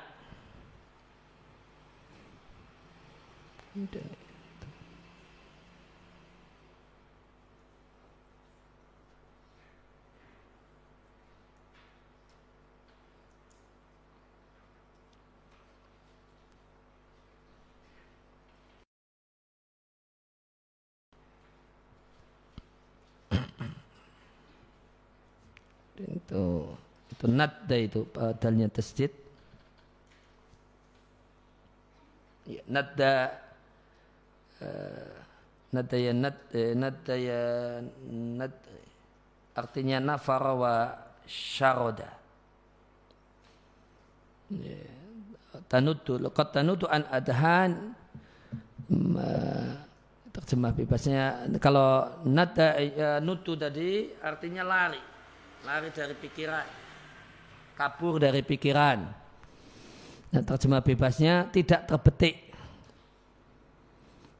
[26.09, 26.45] itu
[27.11, 29.11] itu nadda itu padalnya tasjid.
[32.49, 33.13] Ya, nadda
[34.63, 35.13] uh,
[35.75, 37.41] nadaya nad eh, nadaya
[38.09, 38.55] nad
[39.53, 40.75] artinya nafara wa
[41.27, 42.09] syaroda.
[44.51, 44.79] Ya.
[45.67, 47.93] tanutu laqad tanutu an adhan.
[50.31, 55.10] Terjemah bebasnya kalau nada ya, nutu tadi artinya lari
[55.65, 56.65] lari dari pikiran.
[57.77, 58.97] Kabur dari pikiran.
[60.31, 62.35] Nah, terjemah bebasnya tidak terbetik.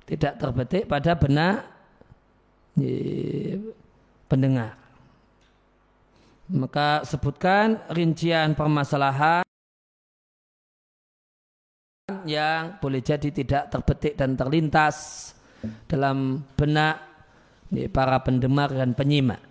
[0.07, 1.67] Tidak terbetik pada benak
[4.27, 4.75] pendengar.
[6.51, 9.43] Maka sebutkan rincian permasalahan
[12.27, 15.31] yang boleh jadi tidak terbetik dan terlintas
[15.87, 16.99] dalam benak
[17.91, 19.50] para pendengar dan penyimak.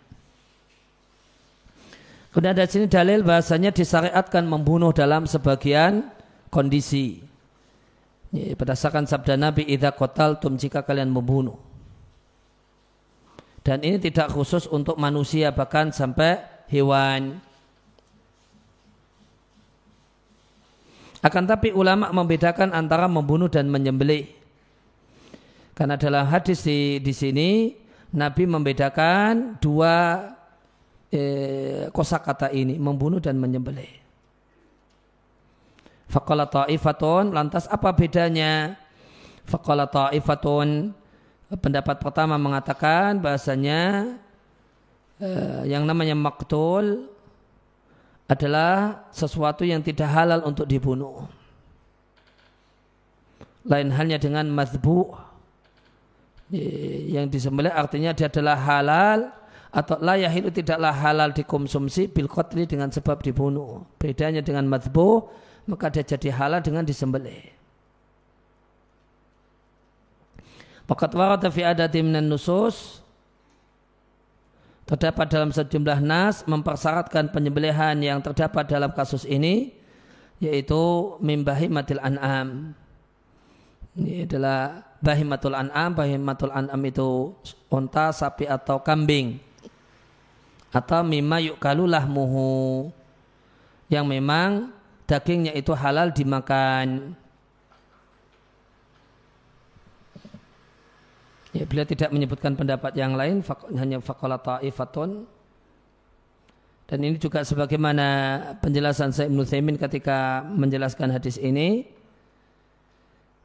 [2.31, 6.07] Kemudian ada sini dalil bahasanya disyariatkan membunuh dalam sebagian
[6.47, 7.27] kondisi.
[8.31, 9.91] Berdasarkan sabda Nabi, Idza
[10.39, 11.59] tum jika kalian membunuh.
[13.67, 16.39] Dan ini tidak khusus untuk manusia, bahkan sampai
[16.71, 17.43] hewan.
[21.21, 24.31] Akan tapi ulama membedakan antara membunuh dan menyembelih.
[25.75, 27.75] Karena dalam hadis di, di sini
[28.15, 30.25] Nabi membedakan dua
[31.11, 33.91] eh, kosakata ini, membunuh dan menyembelih.
[36.11, 38.75] Faqala ta'ifatun, lantas apa bedanya?
[39.47, 40.91] Faqala ta'ifatun,
[41.59, 44.15] pendapat pertama mengatakan bahasanya
[45.19, 47.11] eh, yang namanya maktul
[48.31, 51.27] adalah sesuatu yang tidak halal untuk dibunuh.
[53.67, 55.11] Lain halnya dengan mazbu
[57.11, 59.31] yang disembelih artinya dia adalah halal
[59.71, 63.87] atau layah itu tidaklah halal dikonsumsi bil qatli dengan sebab dibunuh.
[64.03, 65.31] Bedanya dengan mazbu
[65.71, 67.55] maka dia jadi halal dengan disembelih.
[70.91, 72.99] Fakat warata fi adati minan nusus
[74.91, 79.71] terdapat dalam sejumlah nas mempersyaratkan penyembelihan yang terdapat dalam kasus ini
[80.43, 82.75] yaitu mimbahimatil an'am.
[83.95, 87.39] Ini adalah bahimatul an'am, bahimatul an'am itu
[87.71, 89.50] unta, sapi atau kambing.
[90.71, 92.95] Atau mimma yukalulah muhu
[93.91, 94.71] yang memang
[95.11, 97.19] dagingnya itu halal dimakan.
[101.51, 103.43] Ya, beliau tidak menyebutkan pendapat yang lain,
[103.75, 105.27] hanya fakola ta'ifatun.
[106.87, 108.07] Dan ini juga sebagaimana
[108.63, 111.91] penjelasan saya Ibn Thaymin ketika menjelaskan hadis ini.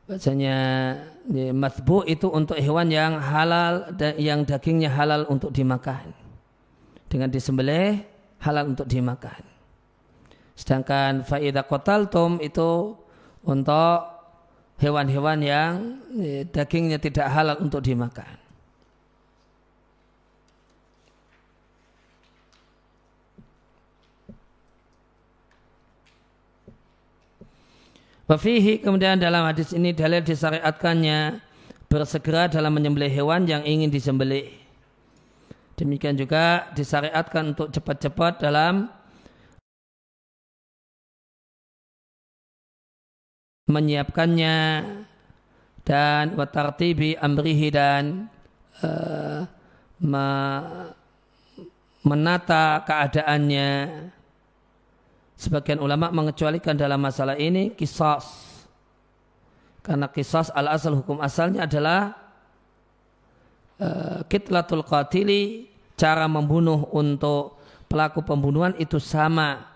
[0.05, 0.57] Bahasanya
[1.33, 6.24] ya, matbu itu untuk hewan yang halal, dan yang dagingnya halal untuk dimakan.
[7.05, 8.01] Dengan disembelih,
[8.41, 9.41] halal untuk dimakan.
[10.55, 12.95] Sedangkan fa'idah kotaltum itu
[13.43, 13.99] untuk
[14.79, 15.71] hewan-hewan yang
[16.19, 18.45] eh, dagingnya tidak halal untuk dimakan.
[28.25, 31.45] Wafihi kemudian dalam hadis ini dalil disyariatkannya
[31.85, 34.64] bersegera dalam menyembelih hewan yang ingin disembelih.
[35.75, 38.87] Demikian juga disyariatkan untuk cepat-cepat dalam
[43.67, 44.57] menyiapkannya
[45.83, 48.31] dan watartibi amrihi dan
[48.79, 49.43] uh,
[52.07, 53.71] menata keadaannya.
[55.35, 58.55] Sebagian ulama mengecualikan dalam masalah ini kisas.
[59.83, 62.24] Karena kisas al asal hukum asalnya adalah
[64.31, 69.75] kitlatul qatili cara membunuh untuk pelaku pembunuhan itu sama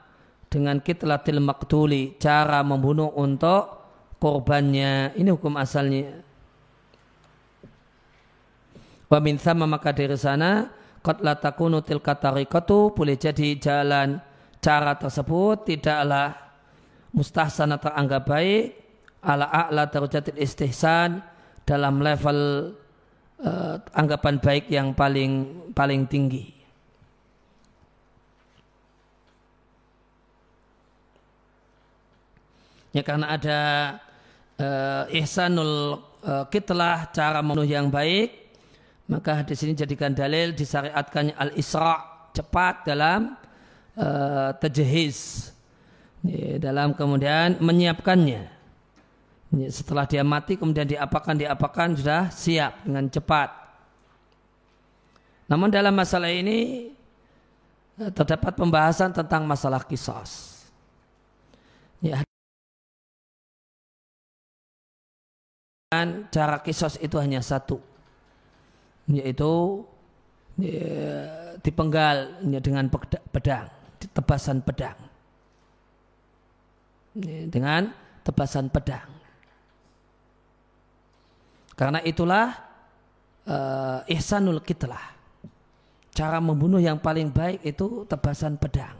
[0.49, 3.79] dengan kitlatil maktuli cara membunuh untuk
[4.19, 5.15] korbannya.
[5.15, 6.25] Ini hukum asalnya.
[9.09, 10.69] Wa min maka dari sana
[11.01, 14.21] qad la takunu tilka tariqatu boleh jadi jalan
[14.61, 16.35] cara tersebut tidaklah
[17.15, 18.77] mustahsana teranggap baik
[19.25, 21.25] ala a'la darajatil istihsan
[21.65, 22.71] dalam level
[23.43, 26.55] uh, anggapan baik yang paling paling tinggi.
[32.89, 33.59] Ya karena ada
[34.57, 38.49] uh, ihsanul uh, kitlah cara membunuh yang baik
[39.09, 41.97] maka di sini jadikan dalil disyariatkannya al-isra
[42.33, 43.33] cepat dalam
[43.97, 45.49] uh, tajhiz
[46.21, 48.58] ya, dalam kemudian menyiapkannya ya,
[49.49, 53.49] setelah dia mati kemudian diapakan diapakan sudah siap dengan cepat
[55.49, 56.93] namun dalam masalah ini
[58.13, 60.63] terdapat pembahasan tentang masalah kisos
[62.05, 62.21] ya,
[66.29, 67.81] cara kisos itu hanya satu.
[69.09, 69.81] yaitu
[70.61, 70.85] ya,
[71.65, 72.85] dipenggal ya, dengan
[73.33, 73.65] pedang,
[74.13, 74.93] tebasan pedang.
[77.17, 77.89] Ya, dengan
[78.21, 79.18] tebasan pedang.
[81.79, 82.59] Karena itulah
[83.47, 85.15] uh, ihsanul kitlah.
[86.11, 88.99] Cara membunuh yang paling baik itu tebasan pedang.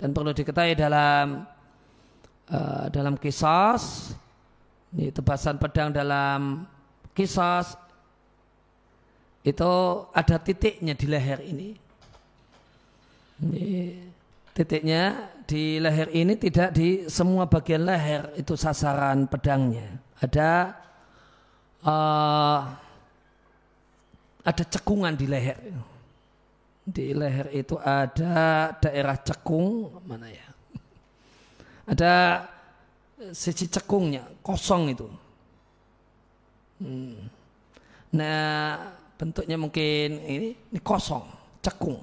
[0.00, 1.44] Dan perlu diketahui dalam
[2.48, 4.16] uh, dalam kisos,
[4.96, 6.64] ini tebasan pedang dalam
[7.12, 7.76] kisos
[9.44, 9.72] itu
[10.16, 11.76] ada titiknya di leher ini.
[13.44, 13.68] Ini
[14.56, 19.98] titiknya di leher ini tidak di semua bagian leher itu sasaran pedangnya.
[20.22, 20.78] Ada
[21.82, 22.60] uh,
[24.46, 25.58] ada cekungan di leher.
[26.86, 30.46] Di leher itu ada daerah cekung mana ya?
[31.90, 32.46] Ada
[33.34, 35.10] sisi cekungnya kosong itu.
[36.78, 37.26] Hmm.
[38.14, 38.86] Nah
[39.18, 41.26] bentuknya mungkin ini, ini kosong,
[41.58, 41.98] cekung.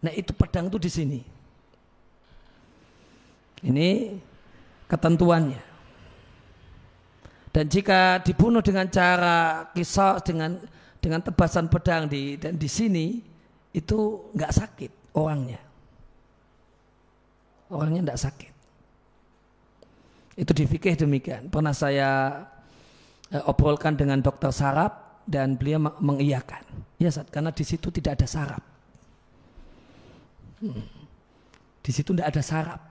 [0.00, 1.20] Nah itu pedang itu di sini.
[3.60, 4.16] Ini
[4.88, 5.62] ketentuannya.
[7.50, 10.54] Dan jika dibunuh dengan cara kisah dengan
[11.02, 13.18] dengan tebasan pedang di dan di sini
[13.74, 15.58] itu nggak sakit orangnya.
[17.70, 18.52] Orangnya nggak sakit.
[20.38, 21.50] Itu di fikih demikian.
[21.50, 22.42] Pernah saya
[23.34, 26.62] eh, obrolkan dengan dokter saraf dan beliau mengiyakan.
[26.98, 28.62] Ya, saat karena di situ tidak ada saraf.
[30.62, 30.86] Hmm.
[31.80, 32.89] Di situ tidak ada saraf.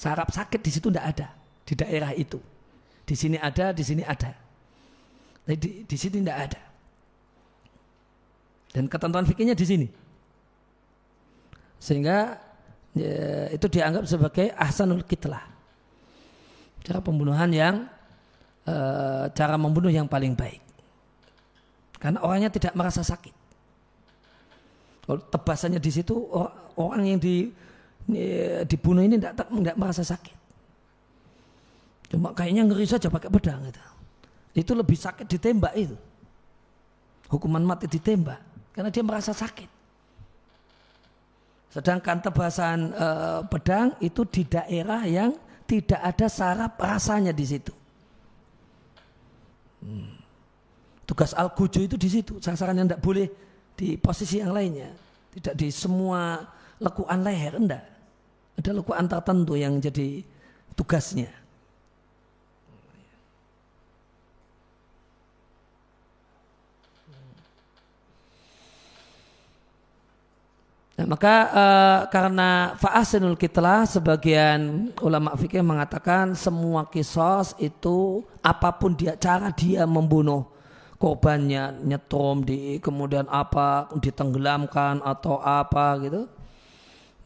[0.00, 1.28] Saraf sakit di situ tidak ada
[1.68, 2.40] di daerah itu.
[3.04, 4.32] Di sini ada, di sini ada.
[5.44, 6.60] Di, di sini tidak ada.
[8.72, 9.86] Dan ketentuan fikirnya di sini.
[11.76, 12.38] Sehingga
[12.96, 15.44] ya, itu dianggap sebagai ahsanul kitlah.
[16.80, 17.84] Cara pembunuhan yang
[18.64, 18.74] e,
[19.36, 20.64] cara membunuh yang paling baik.
[22.00, 23.36] Karena orangnya tidak merasa sakit.
[25.04, 26.14] Kalau tebasannya di situ
[26.78, 27.52] orang yang di,
[28.66, 30.36] dibunuh ini tidak, tidak merasa sakit.
[32.10, 33.82] Cuma kayaknya ngeri saja pakai pedang itu.
[34.56, 35.94] Itu lebih sakit ditembak itu.
[37.30, 38.42] Hukuman mati ditembak
[38.74, 39.70] karena dia merasa sakit.
[41.70, 43.06] Sedangkan tebasan e,
[43.46, 45.30] pedang itu di daerah yang
[45.70, 47.70] tidak ada saraf rasanya di situ.
[49.86, 50.18] Hmm.
[51.06, 53.26] Tugas al itu di situ, sasaran yang tidak boleh
[53.78, 54.90] di posisi yang lainnya.
[55.30, 56.42] Tidak di semua
[56.80, 57.84] lekuan leher, enggak.
[58.56, 60.24] Ada lekuan tertentu yang jadi
[60.74, 61.28] tugasnya.
[71.00, 78.92] Nah, maka uh, karena fa'asinul kitlah sebagian ulama fikih mengatakan semua kisos itu apa pun
[78.92, 80.44] dia cara dia membunuh
[81.00, 86.28] korbannya nyetrum di kemudian apa ditenggelamkan atau apa gitu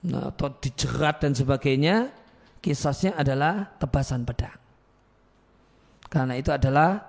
[0.05, 2.13] atau dijerat dan sebagainya
[2.61, 4.57] kisosnya adalah tebasan pedang
[6.13, 7.01] karena itu adalah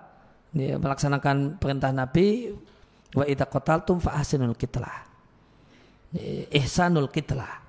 [0.55, 2.55] ya, melaksanakan perintah Nabi
[3.15, 5.05] wa idza qataltum fa ahsinul kitlah
[6.51, 7.64] ihsanul kitlah.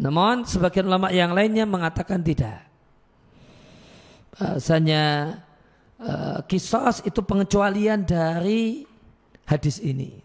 [0.00, 2.64] Namun sebagian ulama yang lainnya mengatakan tidak.
[4.32, 5.36] Bahasanya
[6.00, 8.88] uh, kisos itu pengecualian dari
[9.44, 10.16] hadis ini.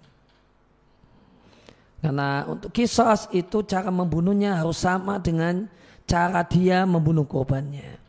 [1.99, 5.67] Karena untuk kisos itu cara membunuhnya harus sama dengan
[6.07, 7.99] cara dia membunuh korbannya.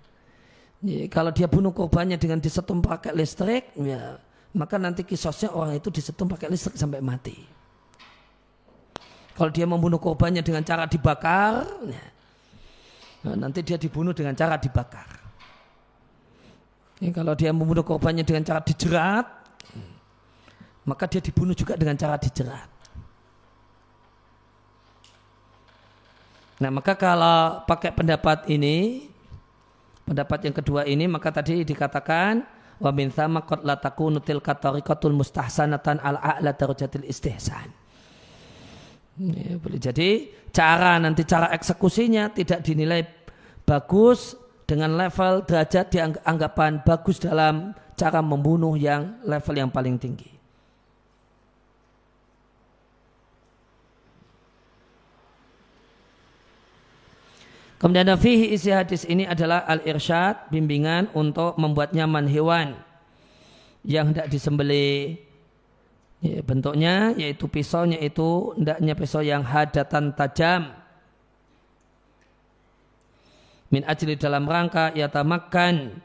[0.86, 4.20] Jadi, kalau dia bunuh korbannya dengan disetum pakai listrik, ya,
[4.54, 7.55] maka nanti kisosnya orang itu disetum pakai listrik sampai mati.
[9.36, 11.68] Kalau dia membunuh korbannya dengan cara dibakar,
[13.20, 15.04] nah, nanti dia dibunuh dengan cara dibakar.
[17.04, 19.28] Ya, kalau dia membunuh korbannya dengan cara dijerat,
[20.88, 22.72] maka dia dibunuh juga dengan cara dijerat.
[26.56, 29.04] Nah maka kalau pakai pendapat ini,
[30.08, 32.40] pendapat yang kedua ini maka tadi dikatakan
[32.80, 37.84] wa min thama qad la takunu tilka tariqatul mustahsanatan al a'la darajatil istihsan.
[39.16, 43.08] Ya, jadi cara nanti cara eksekusinya tidak dinilai
[43.64, 44.36] bagus
[44.68, 50.36] dengan level derajat dianggapan bagus dalam cara membunuh yang level yang paling tinggi.
[57.76, 62.72] Kemudian fihi isi hadis ini adalah al-irsyad, bimbingan untuk membuat nyaman hewan
[63.84, 65.20] yang hendak disembeli
[66.24, 70.72] Ya, bentuknya yaitu pisaunya itu hendaknya pisau yang hadatan tajam.
[73.68, 76.00] Min ajli dalam rangka yatamakan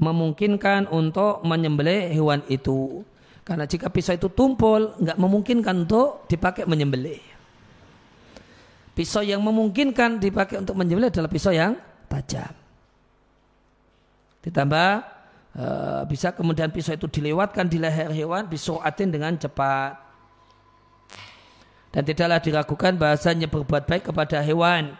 [0.00, 3.04] memungkinkan untuk menyembelih hewan itu.
[3.42, 7.20] Karena jika pisau itu tumpul, nggak memungkinkan untuk dipakai menyembelih.
[8.94, 11.74] Pisau yang memungkinkan dipakai untuk menyembelih adalah pisau yang
[12.06, 12.54] tajam.
[14.46, 15.11] Ditambah
[15.52, 20.00] Eh, bisa kemudian pisau itu dilewatkan di leher hewan bisuatin dengan cepat.
[21.92, 24.96] Dan tidaklah diragukan bahasanya berbuat baik kepada hewan.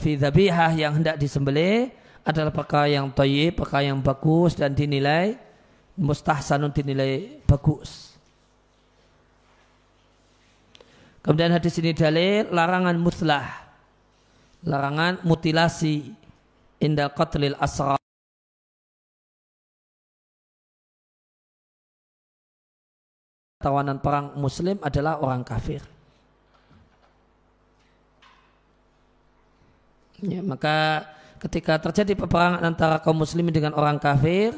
[0.00, 1.92] Fidhabihah yang hendak disembelih
[2.24, 5.36] adalah perkara yang toyib, perkara yang bagus dan dinilai
[6.00, 8.16] mustahsanun dinilai bagus.
[11.20, 13.46] Kemudian hadis ini dalil larangan muslah,
[14.64, 16.16] larangan mutilasi.
[16.82, 18.00] Indah qatlil asra
[23.62, 25.80] tawanan perang muslim adalah orang kafir.
[30.22, 31.06] Ya, maka
[31.42, 34.54] ketika terjadi peperangan antara kaum muslimin dengan orang kafir,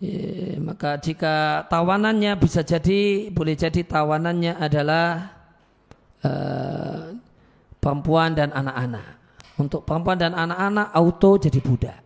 [0.00, 5.32] ya, maka jika tawanannya bisa jadi, boleh jadi tawanannya adalah
[6.24, 7.12] uh,
[7.76, 9.20] perempuan dan anak-anak.
[9.60, 12.00] Untuk perempuan dan anak-anak auto jadi budak.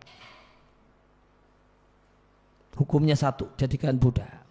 [2.76, 4.45] Hukumnya satu, jadikan budak.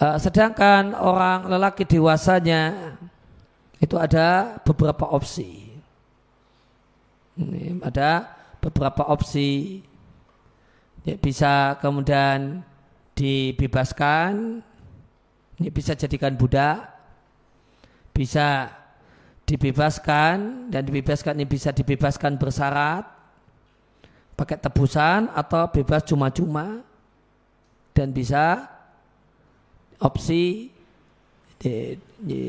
[0.00, 2.96] Uh, sedangkan orang lelaki dewasanya
[3.76, 5.76] itu ada beberapa opsi.
[7.36, 8.32] Ini ada
[8.64, 9.84] beberapa opsi.
[11.04, 12.64] Ya, bisa kemudian
[13.12, 14.64] dibebaskan,
[15.60, 16.80] ini bisa jadikan budak,
[18.16, 18.72] bisa
[19.50, 23.02] dibebaskan dan dibebaskan ini bisa dibebaskan bersyarat
[24.38, 26.86] pakai tebusan atau bebas cuma-cuma
[27.90, 28.69] dan bisa
[30.00, 30.72] opsi
[31.60, 32.42] di, di,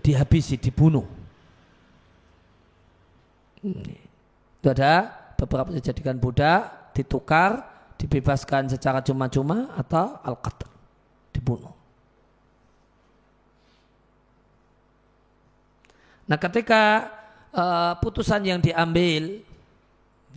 [0.00, 1.04] dihabisi, dibunuh.
[3.60, 7.60] Itu ada beberapa dijadikan budak, ditukar,
[8.00, 10.68] dibebaskan secara cuma-cuma atau al-qatl,
[11.36, 11.72] dibunuh.
[16.26, 17.12] Nah ketika
[17.54, 19.38] uh, putusan yang diambil,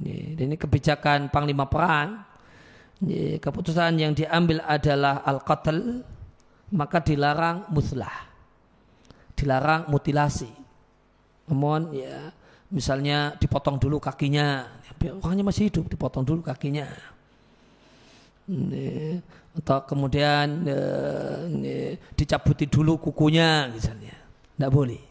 [0.05, 2.28] ini kebijakan Panglima Perang,
[3.39, 6.03] keputusan yang diambil adalah al-qatl
[6.75, 8.27] maka dilarang muslah.
[9.33, 10.51] Dilarang mutilasi.
[11.49, 12.29] Namun ya
[12.69, 14.67] misalnya dipotong dulu kakinya.
[15.23, 16.85] Orangnya masih hidup dipotong dulu kakinya.
[19.55, 20.79] Atau kemudian ya,
[22.13, 24.13] dicabuti dulu kukunya misalnya.
[24.59, 25.01] Tidak boleh.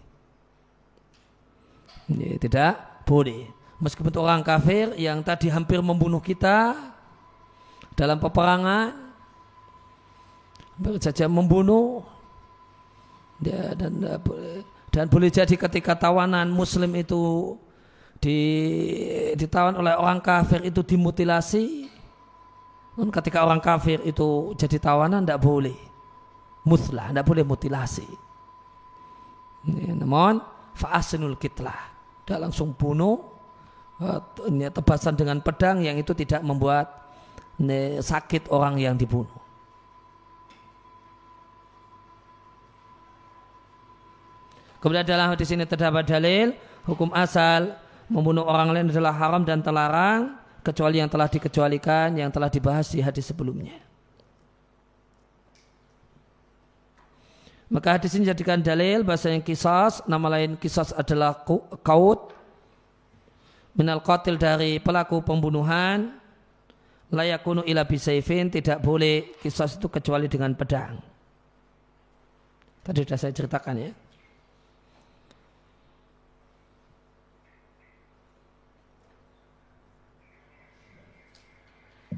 [2.37, 2.75] Tidak
[3.09, 3.49] boleh.
[3.81, 6.75] Meskipun orang kafir yang tadi hampir membunuh kita
[7.99, 8.95] dalam peperangan
[10.79, 12.07] baru saja membunuh.
[13.43, 13.99] Ya, dan
[14.91, 17.55] dan boleh jadi ketika tawanan muslim itu
[18.19, 18.39] di,
[19.39, 21.87] ditawan oleh orang kafir itu dimutilasi.
[22.99, 25.79] Dan ketika orang kafir itu jadi tawanan tidak boleh.
[26.67, 28.07] Muslah tidak boleh mutilasi.
[29.71, 30.43] Ya, namun
[30.75, 31.95] faasinul kitlah.
[32.27, 33.23] Tidak langsung bunuh
[34.03, 37.08] eh, tebasan dengan pedang yang itu tidak membuat
[38.03, 39.35] sakit orang yang dibunuh.
[44.79, 46.55] Kemudian dalam hadis ini terdapat dalil
[46.87, 47.75] hukum asal
[48.07, 53.03] membunuh orang lain adalah haram dan terlarang kecuali yang telah dikecualikan yang telah dibahas di
[53.03, 53.75] hadis sebelumnya.
[57.69, 61.37] Maka hadis ini jadikan dalil bahasa yang kisas, nama lain kisas adalah
[61.85, 62.33] kaut
[63.77, 66.17] minal qatil dari pelaku pembunuhan
[67.09, 71.01] layakunu ila bisaifin tidak boleh kisah itu kecuali dengan pedang.
[72.85, 73.93] Tadi sudah saya ceritakan ya.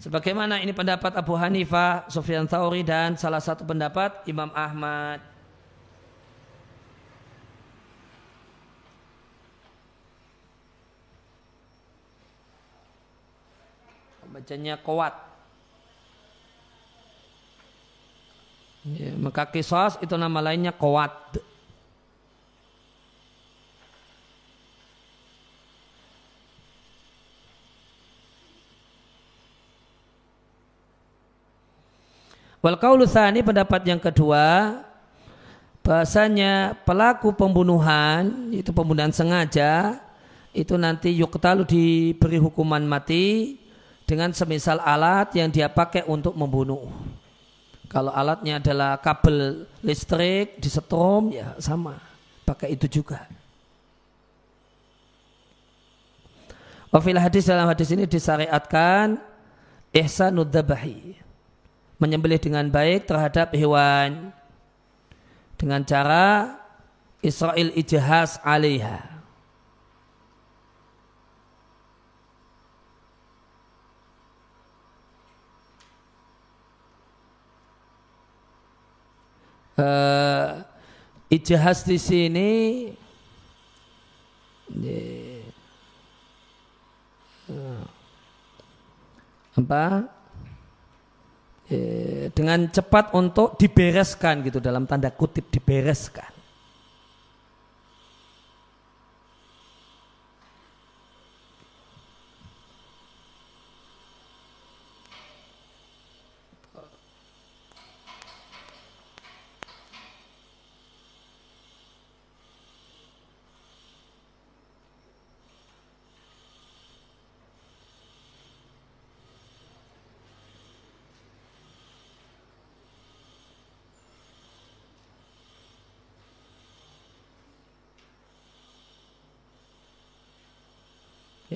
[0.01, 5.30] Sebagaimana ini pendapat Abu Hanifah, Sufyan Thauri dan salah satu pendapat Imam Ahmad.
[14.31, 15.15] Bacanya kuat.
[18.81, 21.13] Ya, maka kisos itu nama lainnya kuat.
[32.61, 33.09] Wal kaulu
[33.41, 34.77] pendapat yang kedua
[35.81, 39.97] bahasanya pelaku pembunuhan itu pembunuhan sengaja
[40.53, 43.57] itu nanti yuktalu diberi hukuman mati
[44.11, 46.91] dengan semisal alat yang dia pakai untuk membunuh.
[47.87, 51.95] Kalau alatnya adalah kabel listrik disetrum ya sama,
[52.43, 53.31] pakai itu juga.
[56.91, 59.15] Wafil hadis dalam hadis ini disyariatkan
[59.95, 61.15] ihsanud dzabahi.
[62.03, 64.35] Menyembelih dengan baik terhadap hewan
[65.55, 66.59] dengan cara
[67.23, 69.20] Israel ijhas alaiha.
[79.79, 80.65] Uh,
[81.31, 82.51] ijazah di sini
[87.51, 87.85] uh,
[89.61, 89.85] apa?
[91.71, 96.40] Uh, dengan cepat untuk dibereskan gitu dalam tanda kutip dibereskan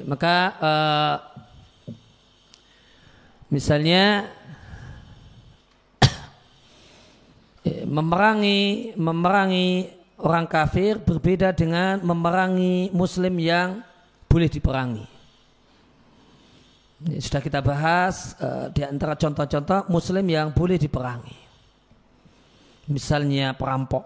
[0.02, 1.16] maka uh,
[3.46, 4.26] misalnya
[7.94, 9.68] memerangi memerangi
[10.18, 13.82] orang kafir berbeda dengan memerangi muslim yang
[14.26, 15.06] boleh diperangi.
[17.04, 21.38] Ini sudah kita bahas uh, di antara contoh-contoh muslim yang boleh diperangi.
[22.88, 24.04] Misalnya perampok,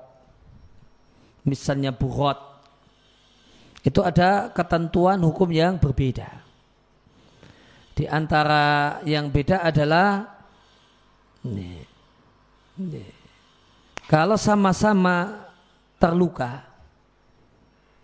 [1.47, 2.48] misalnya burot,
[3.87, 6.27] itu ada ketentuan hukum yang berbeda.
[7.95, 10.23] Di antara yang beda adalah
[11.43, 11.83] nih,
[12.79, 13.11] nih,
[14.07, 15.47] kalau sama-sama
[15.99, 16.63] terluka,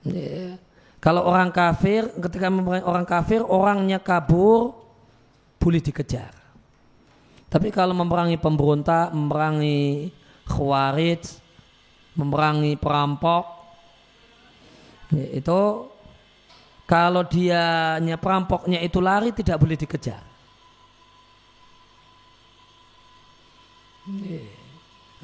[0.03, 0.59] nih,
[0.99, 2.51] kalau orang kafir ketika
[2.83, 4.75] orang kafir orangnya kabur
[5.63, 6.33] boleh dikejar.
[7.47, 10.11] Tapi kalau memerangi pemberontak, memerangi
[10.43, 11.23] khawarij,
[12.19, 13.54] memerangi perampok,
[15.13, 15.61] itu
[16.85, 20.21] kalau dia perampoknya itu lari tidak boleh dikejar.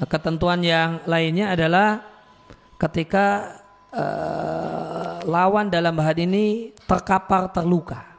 [0.01, 2.01] Nah, ketentuan yang lainnya adalah
[2.81, 3.57] ketika
[3.93, 8.09] uh, lawan dalam hal ini terkapar terluka.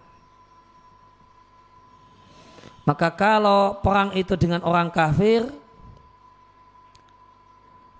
[2.87, 5.47] Maka kalau perang itu dengan orang kafir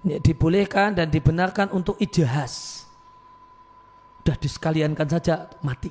[0.07, 2.82] ya, dibolehkan dan dibenarkan untuk ijahas
[4.23, 5.91] Udah disekaliankan saja mati.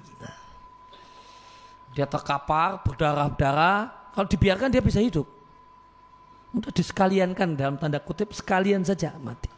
[1.92, 4.12] Dia terkapar, berdarah-darah.
[4.16, 5.28] Kalau dibiarkan dia bisa hidup.
[6.56, 9.52] Udah disekaliankan dalam tanda kutip sekalian saja mati.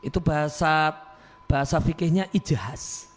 [0.00, 0.96] Itu bahasa
[1.44, 3.12] bahasa fikihnya ijahas.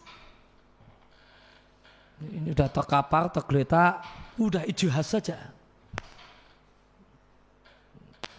[2.23, 4.03] Ini udah terkapar, tergeletak,
[4.39, 5.39] udah ijahas saja.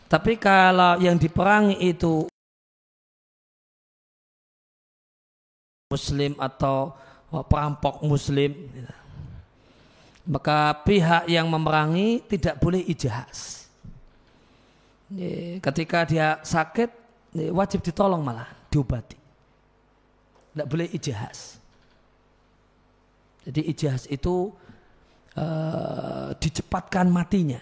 [0.08, 2.28] Tapi kalau yang diperangi itu
[5.94, 6.90] muslim atau
[7.46, 8.50] perampok muslim.
[10.26, 13.68] Maka pihak yang memerangi tidak boleh ijaz.
[15.62, 16.90] Ketika dia sakit
[17.54, 19.18] wajib ditolong malah diobati.
[20.54, 21.60] Tidak boleh ijaz.
[23.44, 24.48] Jadi ijaz itu
[25.36, 27.60] uh, dicepatkan matinya.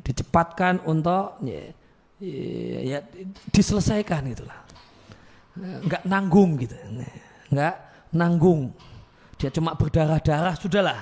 [0.00, 1.70] Dicepatkan untuk ya,
[2.80, 2.98] ya
[3.52, 4.64] diselesaikan itulah
[5.58, 6.74] nggak nanggung gitu.
[7.50, 7.74] Nggak
[8.14, 8.74] nanggung.
[9.38, 11.00] Dia cuma berdarah-darah sudahlah.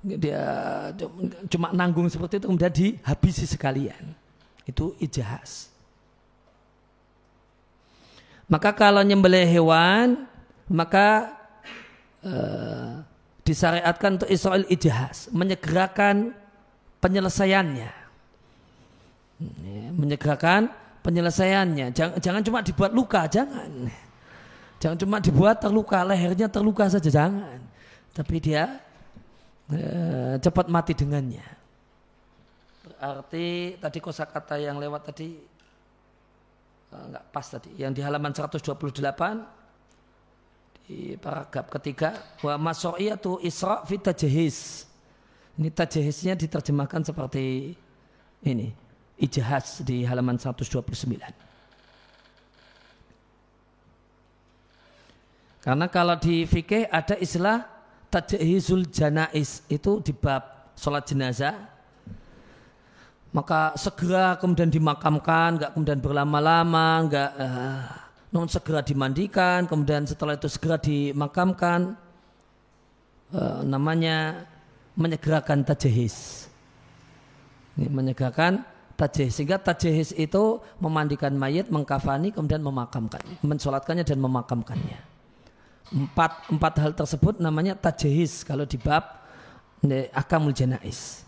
[0.00, 0.42] Dia
[1.50, 4.14] cuma nanggung seperti itu kemudian dihabisi sekalian.
[4.64, 5.70] Itu ijahas
[8.50, 10.26] maka kalau nyembelih hewan
[10.66, 11.38] maka
[12.26, 12.98] uh,
[13.46, 16.34] disyariatkan untuk Israel ijahas menyegerakan
[16.98, 17.94] penyelesaiannya.
[19.94, 20.68] Menyegerakan
[21.00, 21.92] penyelesaiannya.
[21.92, 23.88] Jangan, jangan cuma dibuat luka, jangan.
[24.80, 27.60] Jangan cuma dibuat terluka, lehernya terluka saja, jangan.
[28.16, 28.80] Tapi dia
[29.72, 31.44] eh, cepat mati dengannya.
[32.84, 35.36] Berarti tadi kosakata yang lewat tadi
[36.92, 37.76] eh, nggak pas tadi.
[37.76, 38.80] Yang di halaman 128
[40.90, 44.88] di paragraf ketiga wa masoiyatu isra fi tajhiz.
[45.60, 47.76] Ini tajhiznya diterjemahkan seperti
[48.48, 48.89] ini
[49.20, 50.80] ijahas di halaman 129.
[55.60, 57.68] Karena kalau di fikih ada istilah
[58.08, 61.70] tajhizul janais itu di bab sholat jenazah
[63.30, 67.82] maka segera kemudian dimakamkan, nggak kemudian berlama-lama, nggak uh,
[68.34, 71.94] non segera dimandikan, kemudian setelah itu segera dimakamkan,
[73.30, 74.50] uh, namanya
[74.98, 76.50] menyegerakan tajihis.
[77.78, 78.66] Ini menyegerakan
[79.00, 79.40] tajihis.
[79.40, 85.00] Sehingga tajihis itu memandikan mayat, mengkafani, kemudian memakamkannya, mensolatkannya dan memakamkannya.
[85.90, 89.24] Empat, empat hal tersebut namanya tajihis kalau di bab
[90.12, 91.24] akamul janais.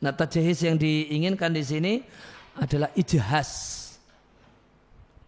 [0.00, 1.92] Nah tajihis yang diinginkan di sini
[2.56, 3.76] adalah ijhas.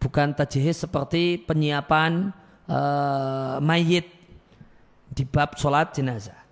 [0.01, 2.33] Bukan tajihis seperti penyiapan
[2.67, 4.09] uh, mayit
[5.13, 6.42] di bab sholat jenazah.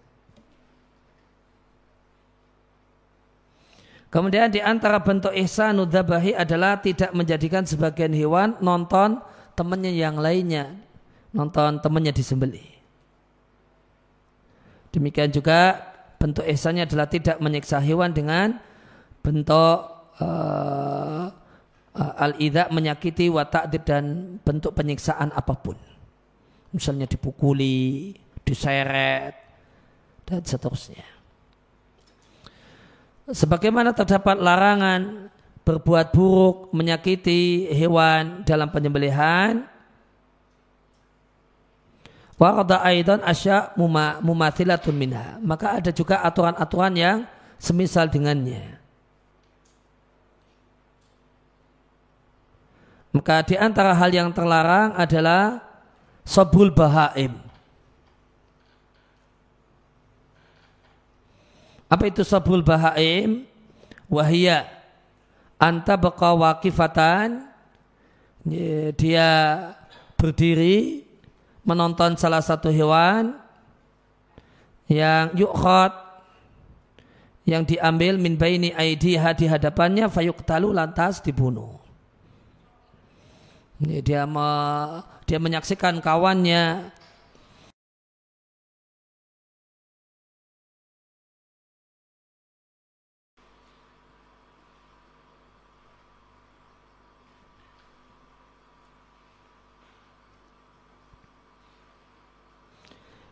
[4.12, 9.24] Kemudian di antara bentuk ihsan nudzabahi adalah tidak menjadikan sebagian hewan nonton
[9.56, 10.76] temannya yang lainnya.
[11.32, 12.68] Nonton temannya disembelih.
[14.92, 15.80] Demikian juga
[16.20, 18.60] bentuk ihsannya adalah tidak menyiksa hewan dengan
[19.24, 19.80] bentuk
[20.20, 21.32] uh,
[21.96, 25.80] al-idha menyakiti wa dan bentuk penyiksaan apa pun.
[26.76, 28.12] Misalnya dipukuli,
[28.44, 29.40] diseret,
[30.28, 31.21] dan seterusnya.
[33.30, 35.30] Sebagaimana terdapat larangan
[35.62, 39.62] berbuat buruk, menyakiti hewan dalam penyembelihan,
[42.82, 43.78] aidan asya
[44.26, 45.38] mumathilatun minha.
[45.46, 47.18] Maka ada juga aturan-aturan yang
[47.62, 48.82] semisal dengannya.
[53.12, 55.62] Maka di antara hal yang terlarang adalah
[56.24, 57.51] sobul bahaim.
[61.92, 63.44] Apa itu sobul bahaim?
[64.08, 64.68] Wahia
[65.60, 67.52] anta baqa wakifatan
[68.96, 69.30] dia
[70.16, 71.04] berdiri
[71.68, 73.38] menonton salah satu hewan
[74.90, 75.94] yang yukhot
[77.48, 81.80] yang diambil min baini aidiha di hadapannya fayuktalu lantas dibunuh.
[83.82, 84.50] Dia me,
[85.26, 86.94] dia menyaksikan kawannya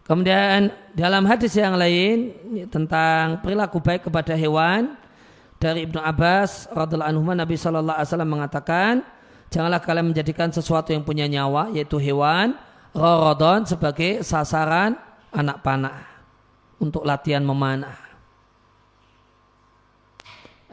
[0.10, 2.34] Kemudian dalam hadis yang lain
[2.74, 4.98] tentang perilaku baik kepada hewan
[5.62, 9.06] dari Ibnu Abbas radhiallahu anhu Nabi Shallallahu alaihi wasallam mengatakan
[9.54, 12.58] janganlah kalian menjadikan sesuatu yang punya nyawa yaitu hewan
[12.90, 14.98] rorodon sebagai sasaran
[15.30, 16.02] anak panah
[16.82, 17.94] untuk latihan memanah.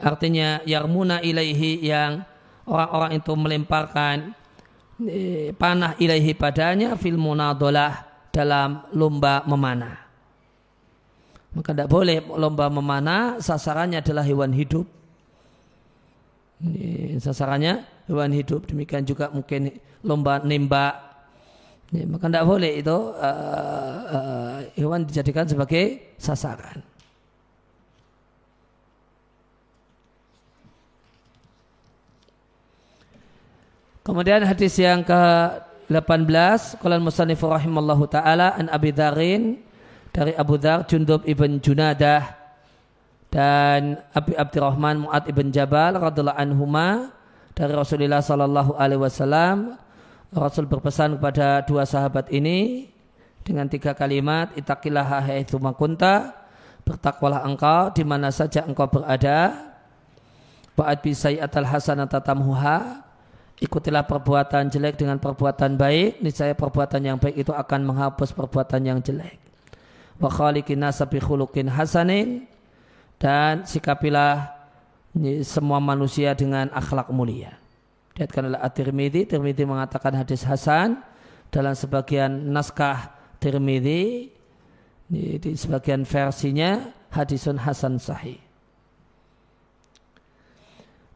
[0.01, 2.25] Artinya yarmuna ilaihi yang
[2.65, 4.33] orang-orang itu melemparkan
[5.05, 8.06] eh, panah ilaihi padanya fil munadolah
[8.37, 9.97] dalam lomba memanah.
[11.57, 14.85] Maka tidak boleh lomba memanah, sasarannya adalah hewan hidup.
[16.61, 18.69] Ini sasarannya hewan hidup.
[18.69, 19.73] Demikian juga mungkin
[20.05, 20.93] lomba nembak.
[21.89, 26.85] Ini, maka tidak boleh itu uh, uh, hewan dijadikan sebagai sasaran.
[34.05, 35.21] Kemudian hadis yang ke
[35.87, 39.63] 18 Qala al-musannif rahimallahu taala an Abi Dharin
[40.11, 42.27] dari Abu Dhar Jundub ibn Junadah
[43.31, 47.15] dan Abi Abdurrahman Mu'ad ibn Jabal radhiallahu anhuma
[47.55, 49.79] dari Rasulullah sallallahu alaihi wasallam.
[50.27, 52.91] Rasul berpesan kepada dua sahabat ini
[53.47, 56.35] dengan tiga kalimat itaqillaha haitsu makunta
[56.83, 59.71] bertakwalah engkau di mana saja engkau berada.
[60.75, 63.06] Wa'ad bi sayyi'atal hasanata tamhuha
[63.57, 68.99] ikutilah perbuatan jelek dengan perbuatan baik, niscaya perbuatan yang baik itu akan menghapus perbuatan yang
[69.01, 69.41] jelek.
[70.21, 72.45] Wa khaliqin nasabi khuluqin hasanin
[73.17, 74.53] dan sikapilah
[75.41, 77.57] semua manusia dengan akhlak mulia.
[78.13, 81.01] Diatkan oleh At-Tirmidzi, Tirmidzi mengatakan hadis hasan
[81.53, 84.33] dalam sebagian naskah Tirmidzi
[85.09, 88.46] di sebagian versinya hadisun hasan sahih.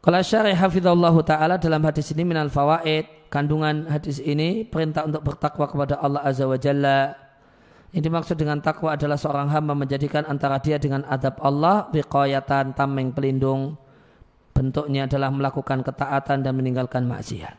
[0.02, 5.70] Kalau syarih hafidhullahu ta'ala dalam hadis ini minal fawaid, kandungan hadis ini perintah untuk bertakwa
[5.70, 7.14] kepada Allah Azza wa Jalla.
[7.94, 13.14] Yang dimaksud dengan takwa adalah seorang hamba menjadikan antara dia dengan adab Allah biqayatan tameng
[13.14, 13.78] pelindung.
[14.50, 17.54] Bentuknya adalah melakukan ketaatan dan meninggalkan maksiat.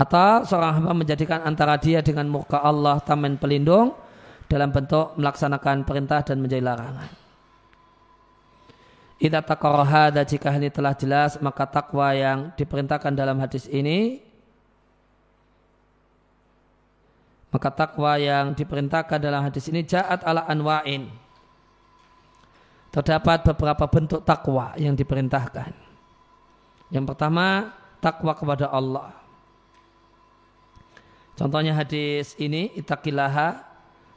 [0.00, 3.92] Atau seorang hamba menjadikan antara dia dengan muka Allah tameng pelindung
[4.48, 7.27] dalam bentuk melaksanakan perintah dan menjadi larangan.
[9.18, 14.28] Ida takorohada jika ini telah jelas maka takwa yang diperintahkan dalam hadis ini
[17.48, 21.08] Maka takwa yang diperintahkan dalam hadis ini jaat ala anwa'in.
[22.92, 25.72] Terdapat beberapa bentuk takwa yang diperintahkan.
[26.92, 27.72] Yang pertama,
[28.04, 29.16] takwa kepada Allah.
[31.36, 33.64] Contohnya hadis ini, itakilaha.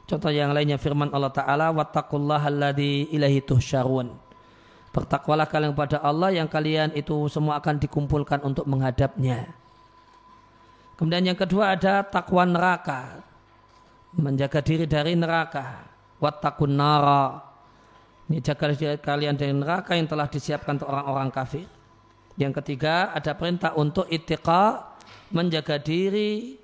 [0.08, 4.12] Contoh yang lainnya firman Allah Ta'ala, wattaqullaha alladhi ilahi tuhsyarun.
[4.92, 9.48] Bertakwalah kalian kepada Allah yang kalian itu semua akan dikumpulkan untuk menghadapnya.
[11.00, 13.24] Kemudian yang kedua ada takwa neraka.
[14.12, 15.88] Menjaga diri dari neraka.
[16.20, 17.40] Wattakun nara.
[18.28, 21.66] Ini jaga diri kalian dari neraka yang telah disiapkan untuk orang-orang kafir.
[22.36, 24.92] Yang ketiga ada perintah untuk itiqa.
[25.32, 26.60] Menjaga diri.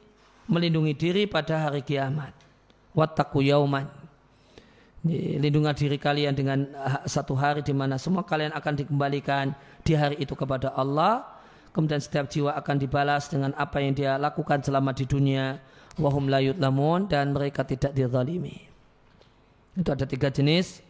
[0.53, 2.37] Melindungi diri pada hari kiamat.
[2.93, 3.98] Wattaku yauman.
[5.09, 6.69] Lindungi diri kalian dengan
[7.09, 11.25] satu hari di mana semua kalian akan dikembalikan di hari itu kepada Allah.
[11.73, 15.57] Kemudian setiap jiwa akan dibalas dengan apa yang dia lakukan selama di dunia.
[15.99, 18.69] Wahum layut lamun dan mereka tidak dizalimi.
[19.75, 20.85] Itu ada tiga jenis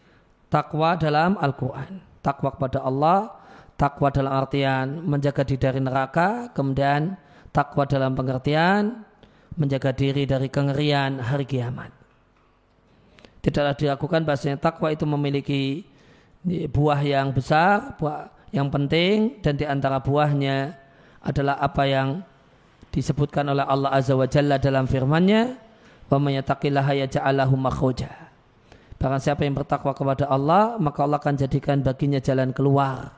[0.51, 2.03] takwa dalam Al-Quran.
[2.21, 3.39] Takwa kepada Allah
[3.79, 7.15] takwa dalam artian menjaga diri dari neraka kemudian
[7.55, 9.07] takwa dalam pengertian
[9.55, 11.98] menjaga diri dari kengerian hari kiamat
[13.39, 15.87] tidaklah dilakukan bahasanya takwa itu memiliki
[16.71, 20.73] buah yang besar buah yang penting dan di antara buahnya
[21.21, 22.23] adalah apa yang
[22.89, 25.53] disebutkan oleh Allah Azza wa Jalla dalam firman-Nya,
[26.09, 28.09] "Wa may yattaqillaha yaj'al makhraja."
[28.99, 33.15] Barang siapa yang bertakwa kepada Allah, maka Allah akan jadikan baginya jalan keluar.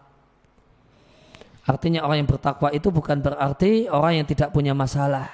[1.65, 5.29] Artinya orang yang bertakwa itu bukan berarti orang yang tidak punya masalah.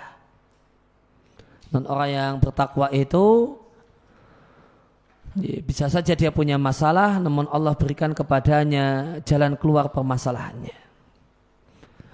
[1.67, 3.57] Dan orang yang bertakwa itu
[5.37, 10.87] bisa saja dia punya masalah, namun Allah berikan kepadanya jalan keluar permasalahannya.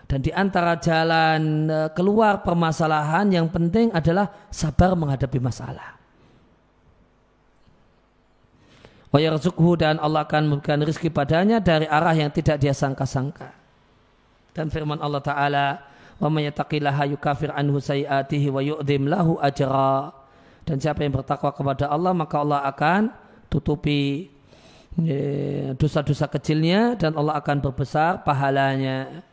[0.08, 5.98] Dan di antara jalan e, keluar permasalahan yang penting adalah sabar menghadapi masalah.
[9.10, 9.18] Wa
[9.78, 13.54] dan Allah akan memberikan rezeki padanya dari arah yang tidak dia sangka-sangka.
[14.54, 15.68] Dan firman Allah Ta'ala,
[16.22, 20.23] yattaqillaha yukafir anhu sayiatihi wa yu'dim lahu ajra
[20.64, 23.12] dan siapa yang bertakwa kepada Allah maka Allah akan
[23.52, 24.32] tutupi
[24.98, 25.18] e,
[25.76, 29.24] dosa-dosa kecilnya dan Allah akan berbesar pahalanya.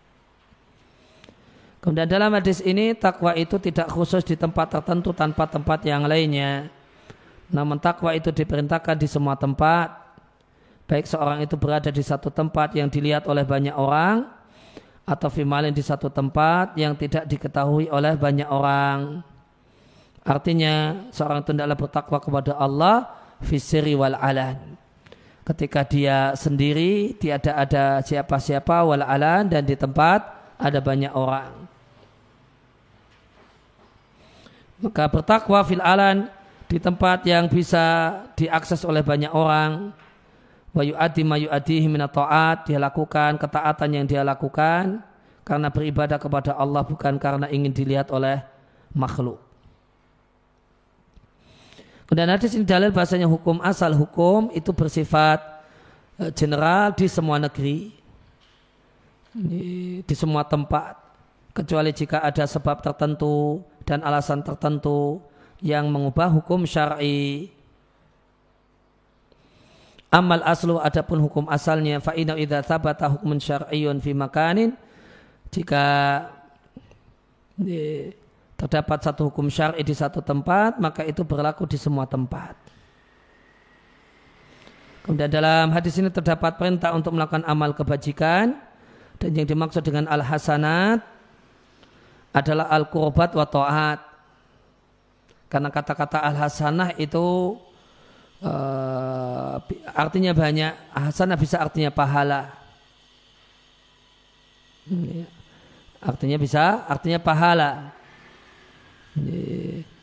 [1.80, 6.68] Kemudian dalam hadis ini takwa itu tidak khusus di tempat tertentu tanpa tempat yang lainnya.
[7.48, 9.96] Namun takwa itu diperintahkan di semua tempat.
[10.84, 14.28] Baik seorang itu berada di satu tempat yang dilihat oleh banyak orang
[15.08, 19.24] atau fimalin di satu tempat yang tidak diketahui oleh banyak orang.
[20.20, 23.08] Artinya seorang itu hendaklah bertakwa kepada Allah
[23.40, 24.76] fisiri wal alan.
[25.44, 30.20] Ketika dia sendiri tiada ada siapa-siapa wal alan dan di tempat
[30.60, 31.50] ada banyak orang.
[34.80, 36.28] Maka bertakwa fil alan
[36.68, 39.92] di tempat yang bisa diakses oleh banyak orang.
[40.70, 42.70] Wa yu'addi ma yu'addihi ta'at.
[42.70, 45.02] Dia lakukan ketaatan yang dia lakukan
[45.42, 48.40] karena beribadah kepada Allah bukan karena ingin dilihat oleh
[48.94, 49.49] makhluk.
[52.10, 55.38] Kemudian hadis ini dalil bahasanya hukum asal hukum itu bersifat
[56.18, 57.94] e, general di semua negeri,
[60.02, 60.98] di, semua tempat,
[61.54, 65.22] kecuali jika ada sebab tertentu dan alasan tertentu
[65.62, 67.54] yang mengubah hukum syar'i.
[70.10, 74.74] Amal aslu adapun hukum asalnya fa inna idza thabata hukmun syar'iyyun fi makanin
[75.54, 75.86] jika
[78.60, 82.52] terdapat satu hukum syar'i di satu tempat, maka itu berlaku di semua tempat.
[85.00, 88.60] Kemudian dalam hadis ini terdapat perintah untuk melakukan amal kebajikan
[89.16, 91.00] dan yang dimaksud dengan al-hasanat
[92.36, 93.98] adalah al-qurbat wa ta'at.
[95.48, 97.56] Karena kata-kata al-hasanah itu
[98.44, 99.56] uh,
[99.96, 100.76] artinya banyak.
[100.92, 102.52] Hasanah bisa artinya pahala.
[104.84, 105.26] Hmm, ya.
[106.00, 107.99] Artinya bisa artinya pahala.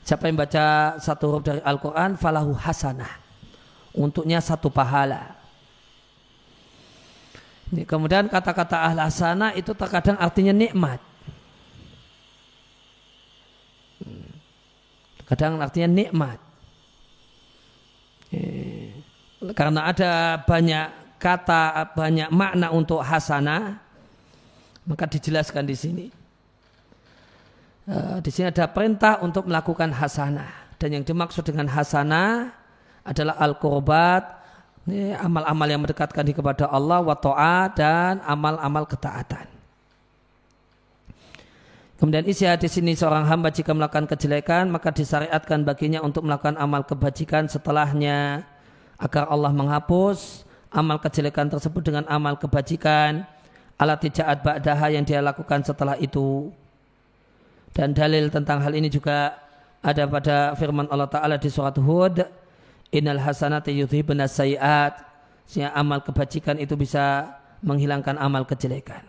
[0.04, 3.12] Siapa yang baca satu huruf dari Al-Quran, falahu hasanah.
[3.96, 5.36] Untuknya satu pahala.
[7.68, 11.04] Kemudian kata-kata ahla hasanah itu terkadang artinya nikmat.
[15.28, 16.40] Kadang artinya nikmat.
[19.52, 20.88] Karena ada banyak
[21.20, 23.76] kata, banyak makna untuk hasanah,
[24.88, 26.06] maka dijelaskan di sini.
[27.88, 32.52] Eh, di sini ada perintah untuk melakukan hasanah dan yang dimaksud dengan hasanah
[33.08, 34.44] adalah al-qurbat
[35.24, 37.16] amal-amal yang mendekatkan diri kepada Allah wa
[37.72, 39.48] dan amal-amal ketaatan.
[41.96, 46.84] Kemudian isi hadis ini seorang hamba jika melakukan kejelekan maka disyariatkan baginya untuk melakukan amal
[46.84, 48.44] kebajikan setelahnya
[49.00, 50.44] agar Allah menghapus
[50.76, 53.24] amal kejelekan tersebut dengan amal kebajikan
[53.80, 56.52] alat tijaat ba'daha yang dia lakukan setelah itu.
[57.78, 59.38] Dan dalil tentang hal ini juga
[59.86, 62.26] ada pada firman Allah Ta'ala di surat Hud
[62.90, 65.06] Innal hasanati yudhibun sayiat
[65.46, 69.04] sehingga amal kebajikan itu bisa menghilangkan amal kejelekan.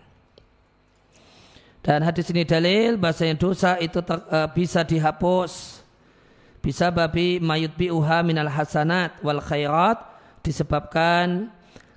[1.81, 5.81] Dan hadis ini dalil bahasanya dosa itu ter, uh, bisa dihapus
[6.59, 9.97] bisa babi mayut biuha minal hasanat wal khairat
[10.43, 11.49] disebabkan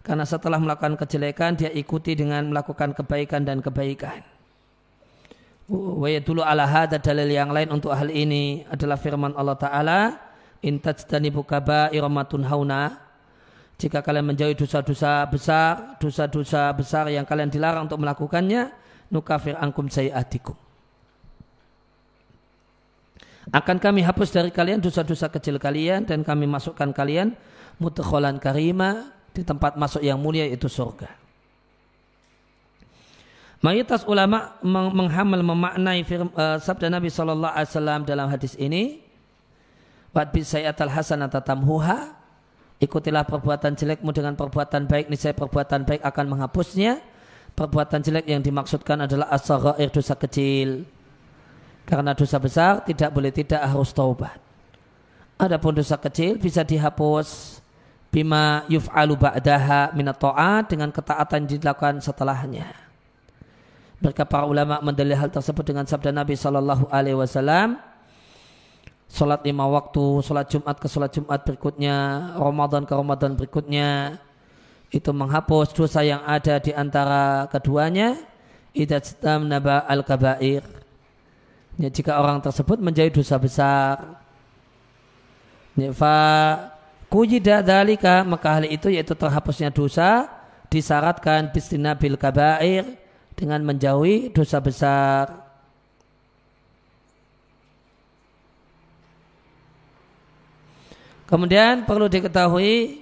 [0.06, 4.31] karena setelah melakukan kejelekan dia ikuti dengan melakukan kebaikan dan kebaikan.
[5.72, 10.00] Wa dulu ala hada dalil yang lain untuk hal ini adalah firman Allah Ta'ala
[10.60, 13.00] in tajtanibu kaba'iramatun hauna
[13.80, 18.70] jika kalian menjauhi dosa-dosa besar, dosa-dosa besar yang kalian dilarang untuk melakukannya,
[19.10, 20.60] nukafir angkum sayyatikum.
[23.56, 27.34] Akan kami hapus dari kalian dosa-dosa kecil kalian dan kami masukkan kalian
[27.80, 31.21] mutakholan karima di tempat masuk yang mulia itu surga.
[33.62, 39.06] Mayoritas ulama menghamal memaknai firman, uh, sabda Nabi Shallallahu Alaihi Wasallam dalam hadis ini,
[40.10, 42.22] "Wat bisayatal hasanata tamhuha
[42.82, 46.98] Ikutilah perbuatan jelekmu dengan perbuatan baik, niscaya perbuatan baik akan menghapusnya.
[47.54, 50.90] Perbuatan jelek yang dimaksudkan adalah asaghair dosa kecil.
[51.86, 54.34] Karena dosa besar tidak boleh tidak harus taubat.
[55.38, 57.62] Adapun dosa kecil bisa dihapus
[58.10, 62.91] bima yuf'alu ba'daha minat ta'at dengan ketaatan dilakukan setelahnya.
[64.02, 67.78] Mereka para ulama mendalil hal tersebut dengan sabda Nabi Shallallahu Alaihi Wasallam
[69.12, 74.16] Sholat lima waktu, sholat Jumat ke sholat Jumat berikutnya, Ramadan ke Ramadan berikutnya,
[74.88, 78.16] itu menghapus dosa yang ada di antara keduanya.
[78.72, 80.64] Idatstam naba al kabair.
[81.76, 84.16] Ya, jika orang tersebut menjadi dosa besar,
[85.76, 86.16] ya, fa
[87.68, 90.32] dalika maka hal itu yaitu terhapusnya dosa
[90.72, 91.52] disyaratkan
[92.00, 92.96] bil kabair
[93.42, 95.50] dengan menjauhi dosa besar.
[101.26, 103.02] Kemudian perlu diketahui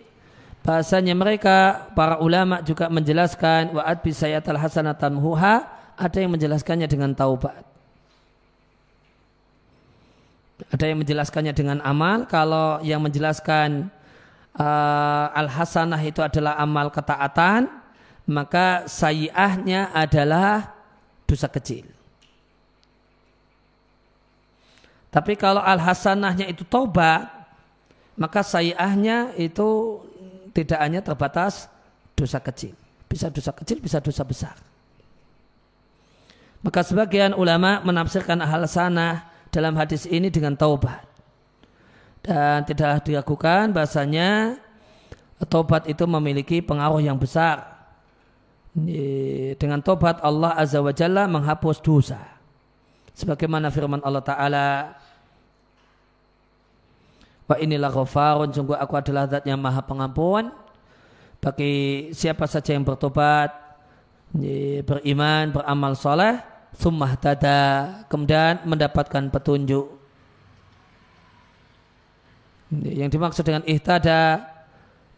[0.64, 5.66] bahasanya mereka para ulama juga menjelaskan wa'ad bisayatal hasanatan huha
[6.00, 7.66] ada yang menjelaskannya dengan taubat.
[10.70, 12.30] Ada yang menjelaskannya dengan amal.
[12.30, 13.90] Kalau yang menjelaskan
[14.56, 17.68] uh, al-hasanah itu adalah amal ketaatan,
[18.30, 20.78] maka sayiahnya adalah
[21.26, 21.90] dosa kecil.
[25.10, 27.26] Tapi kalau al-hasanahnya itu taubat,
[28.14, 29.98] maka sayiahnya itu
[30.54, 31.66] tidak hanya terbatas
[32.14, 32.78] dosa kecil.
[33.10, 34.56] Bisa dosa kecil, bisa dosa besar.
[36.62, 41.02] Maka sebagian ulama menafsirkan hal sana dalam hadis ini dengan taubat.
[42.22, 44.62] Dan tidak diragukan bahasanya
[45.50, 47.69] taubat itu memiliki pengaruh yang besar.
[49.60, 52.22] Dengan taubat Allah Azza wa Jalla menghapus dosa.
[53.18, 54.68] Sebagaimana firman Allah Ta'ala
[57.50, 60.54] Wa inilah ghafarun sungguh aku adalah zat yang maha pengampun
[61.42, 63.50] bagi siapa saja yang bertobat
[64.86, 66.38] beriman beramal soleh
[66.78, 67.60] summah tada
[68.06, 69.90] kemudian mendapatkan petunjuk
[72.86, 74.46] yang dimaksud dengan ihtada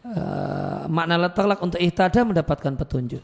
[0.00, 3.20] uh, makna letak untuk ihtada mendapatkan petunjuk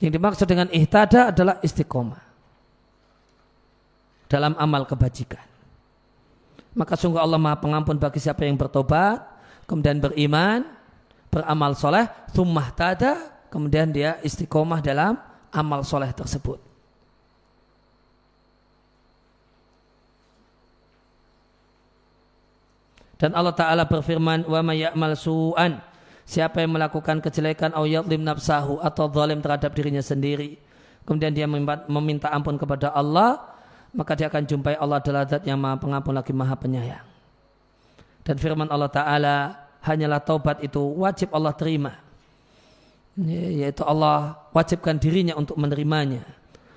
[0.00, 2.20] yang dimaksud dengan ihtada adalah istiqomah
[4.26, 5.50] dalam amal kebajikan
[6.74, 9.18] maka sungguh Allah maha pengampun bagi siapa yang bertobat,
[9.66, 10.62] kemudian beriman,
[11.26, 13.18] beramal soleh, thummah tada,
[13.50, 15.18] kemudian dia istiqomah dalam
[15.50, 16.62] amal soleh tersebut.
[23.20, 25.89] Dan Allah Ta'ala berfirman, wa ya'mal su'an.
[26.24, 30.60] Siapa yang melakukan kejelekan yadlim nafsahu atau zalim terhadap dirinya sendiri.
[31.02, 31.46] Kemudian dia
[31.90, 33.50] meminta ampun kepada Allah,
[33.90, 37.06] maka dia akan jumpai Allah adalah zat yang maha pengampun lagi maha penyayang.
[38.22, 39.36] Dan firman Allah Ta'ala,
[39.82, 41.98] hanyalah taubat itu wajib Allah terima.
[43.18, 46.22] Yaitu Allah wajibkan dirinya untuk menerimanya.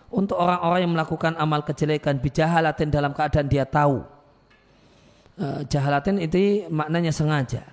[0.09, 4.01] Untuk orang-orang yang melakukan amal kejelekan bijahalatin dalam keadaan dia tahu.
[5.33, 7.65] Eh, jahalatin itu maknanya sengaja.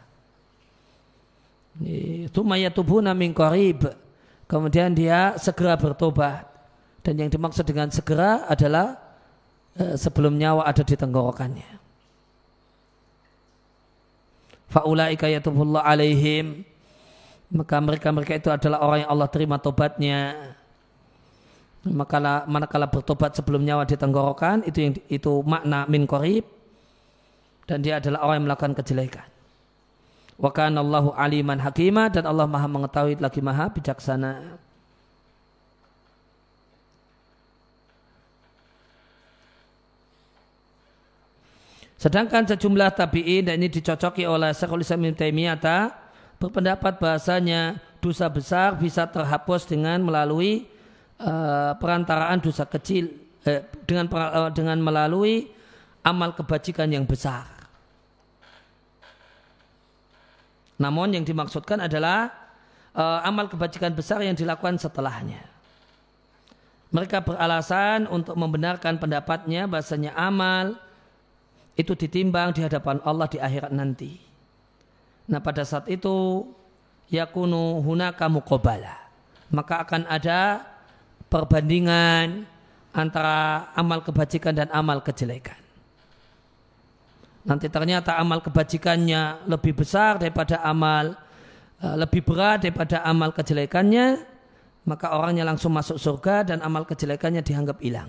[2.30, 3.88] Tumayatubuna min qarib.
[4.44, 6.44] Kemudian dia segera bertobat.
[7.00, 9.10] Dan yang dimaksud dengan segera adalah
[9.78, 11.70] Eh, sebelum nyawa ada di tenggorokannya.
[14.70, 16.62] Faulaika yatubullah alaihim
[17.50, 20.38] maka mereka-mereka itu adalah orang yang Allah terima tobatnya
[21.82, 26.44] Maka manakala bertobat sebelum nyawa di tenggorokan itu yang itu makna min korib
[27.64, 29.26] dan dia adalah orang yang melakukan kejelekan.
[30.40, 34.56] Wa kana Allahu aliman hakimah dan Allah Maha mengetahui lagi Maha bijaksana.
[42.00, 45.20] Sedangkan sejumlah tabi'in dan ini dicocoki oleh Syekhul Islam Ibn
[46.40, 50.64] berpendapat bahasanya dosa besar bisa terhapus dengan melalui
[51.20, 53.12] uh, perantaraan dosa kecil
[53.44, 55.52] eh, dengan uh, dengan melalui
[56.00, 57.59] amal kebajikan yang besar.
[60.80, 62.32] Namun yang dimaksudkan adalah
[62.96, 65.44] uh, amal kebajikan besar yang dilakukan setelahnya.
[66.90, 70.74] Mereka beralasan untuk membenarkan pendapatnya bahasanya amal
[71.78, 74.18] itu ditimbang di hadapan Allah di akhirat nanti.
[75.30, 76.48] Nah pada saat itu
[77.12, 78.98] yakunu hunaka muqabala.
[79.54, 80.66] Maka akan ada
[81.30, 82.42] perbandingan
[82.90, 85.58] antara amal kebajikan dan amal kejelekan.
[87.40, 91.16] Nanti ternyata amal kebajikannya lebih besar daripada amal
[91.80, 94.20] eh, lebih berat daripada amal kejelekannya,
[94.84, 98.08] maka orangnya langsung masuk surga dan amal kejelekannya dianggap hilang.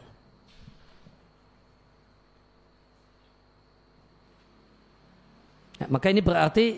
[5.81, 6.77] Ya, maka ini berarti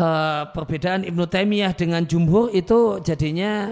[0.00, 3.68] uh, perbedaan Ibnu Taimiyah dengan Jumhur itu jadinya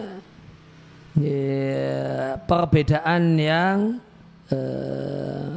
[1.16, 4.05] ya, perbedaan yang
[4.53, 5.57] uh,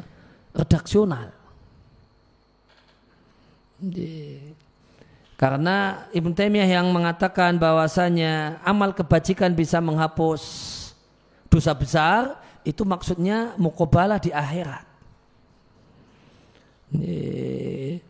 [0.56, 1.37] redaksional.
[5.38, 10.42] Karena Ibnu Taimiyah yang mengatakan bahwasanya amal kebajikan bisa menghapus
[11.48, 14.88] dosa besar, itu maksudnya mukobalah di akhirat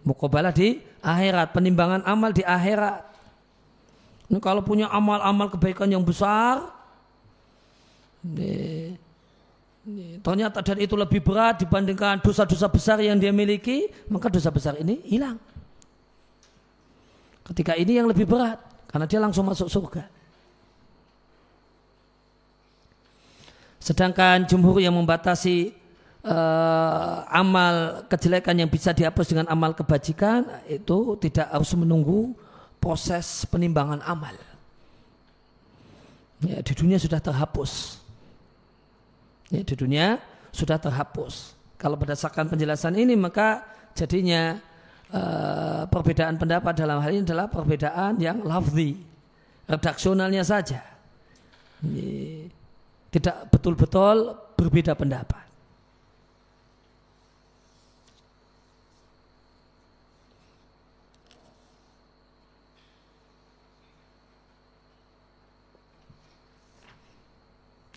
[0.05, 3.01] mukobalah di akhirat, penimbangan amal di akhirat.
[4.27, 6.67] Ini kalau punya amal-amal kebaikan yang besar,
[10.21, 14.99] ternyata dan itu lebih berat dibandingkan dosa-dosa besar yang dia miliki, maka dosa besar ini
[15.07, 15.39] hilang.
[17.47, 18.59] Ketika ini yang lebih berat,
[18.91, 20.03] karena dia langsung masuk surga.
[23.79, 25.71] Sedangkan jumhur yang membatasi
[26.27, 32.35] uh, amal kejelekan yang bisa dihapus dengan amal kebajikan itu tidak harus menunggu
[32.83, 34.35] proses penimbangan amal.
[36.43, 38.03] Ya, di dunia sudah terhapus.
[39.49, 40.19] Ya, di dunia
[40.51, 41.55] sudah terhapus.
[41.79, 43.63] Kalau berdasarkan penjelasan ini maka
[43.95, 44.59] jadinya
[45.13, 48.97] uh, perbedaan pendapat dalam hal ini adalah perbedaan yang lafzi,
[49.67, 50.81] redaksionalnya saja.
[51.83, 52.47] Ini
[53.13, 55.47] tidak betul-betul berbeda pendapat.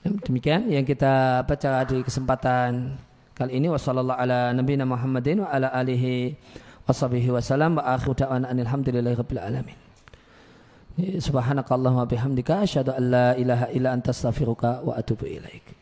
[0.01, 2.97] Demikian yang kita baca di kesempatan
[3.37, 6.35] kali ini wasallallahu ala nabiyina Muhammadin wa ala alihi
[6.91, 9.79] washabihi wasallam wa akhiru da'wana alhamdulillahi rabbil alamin.
[10.99, 15.80] Subhanakallahumma bihamdika asyhadu an la ilaha illa anta astaghfiruka wa atubu ilaik.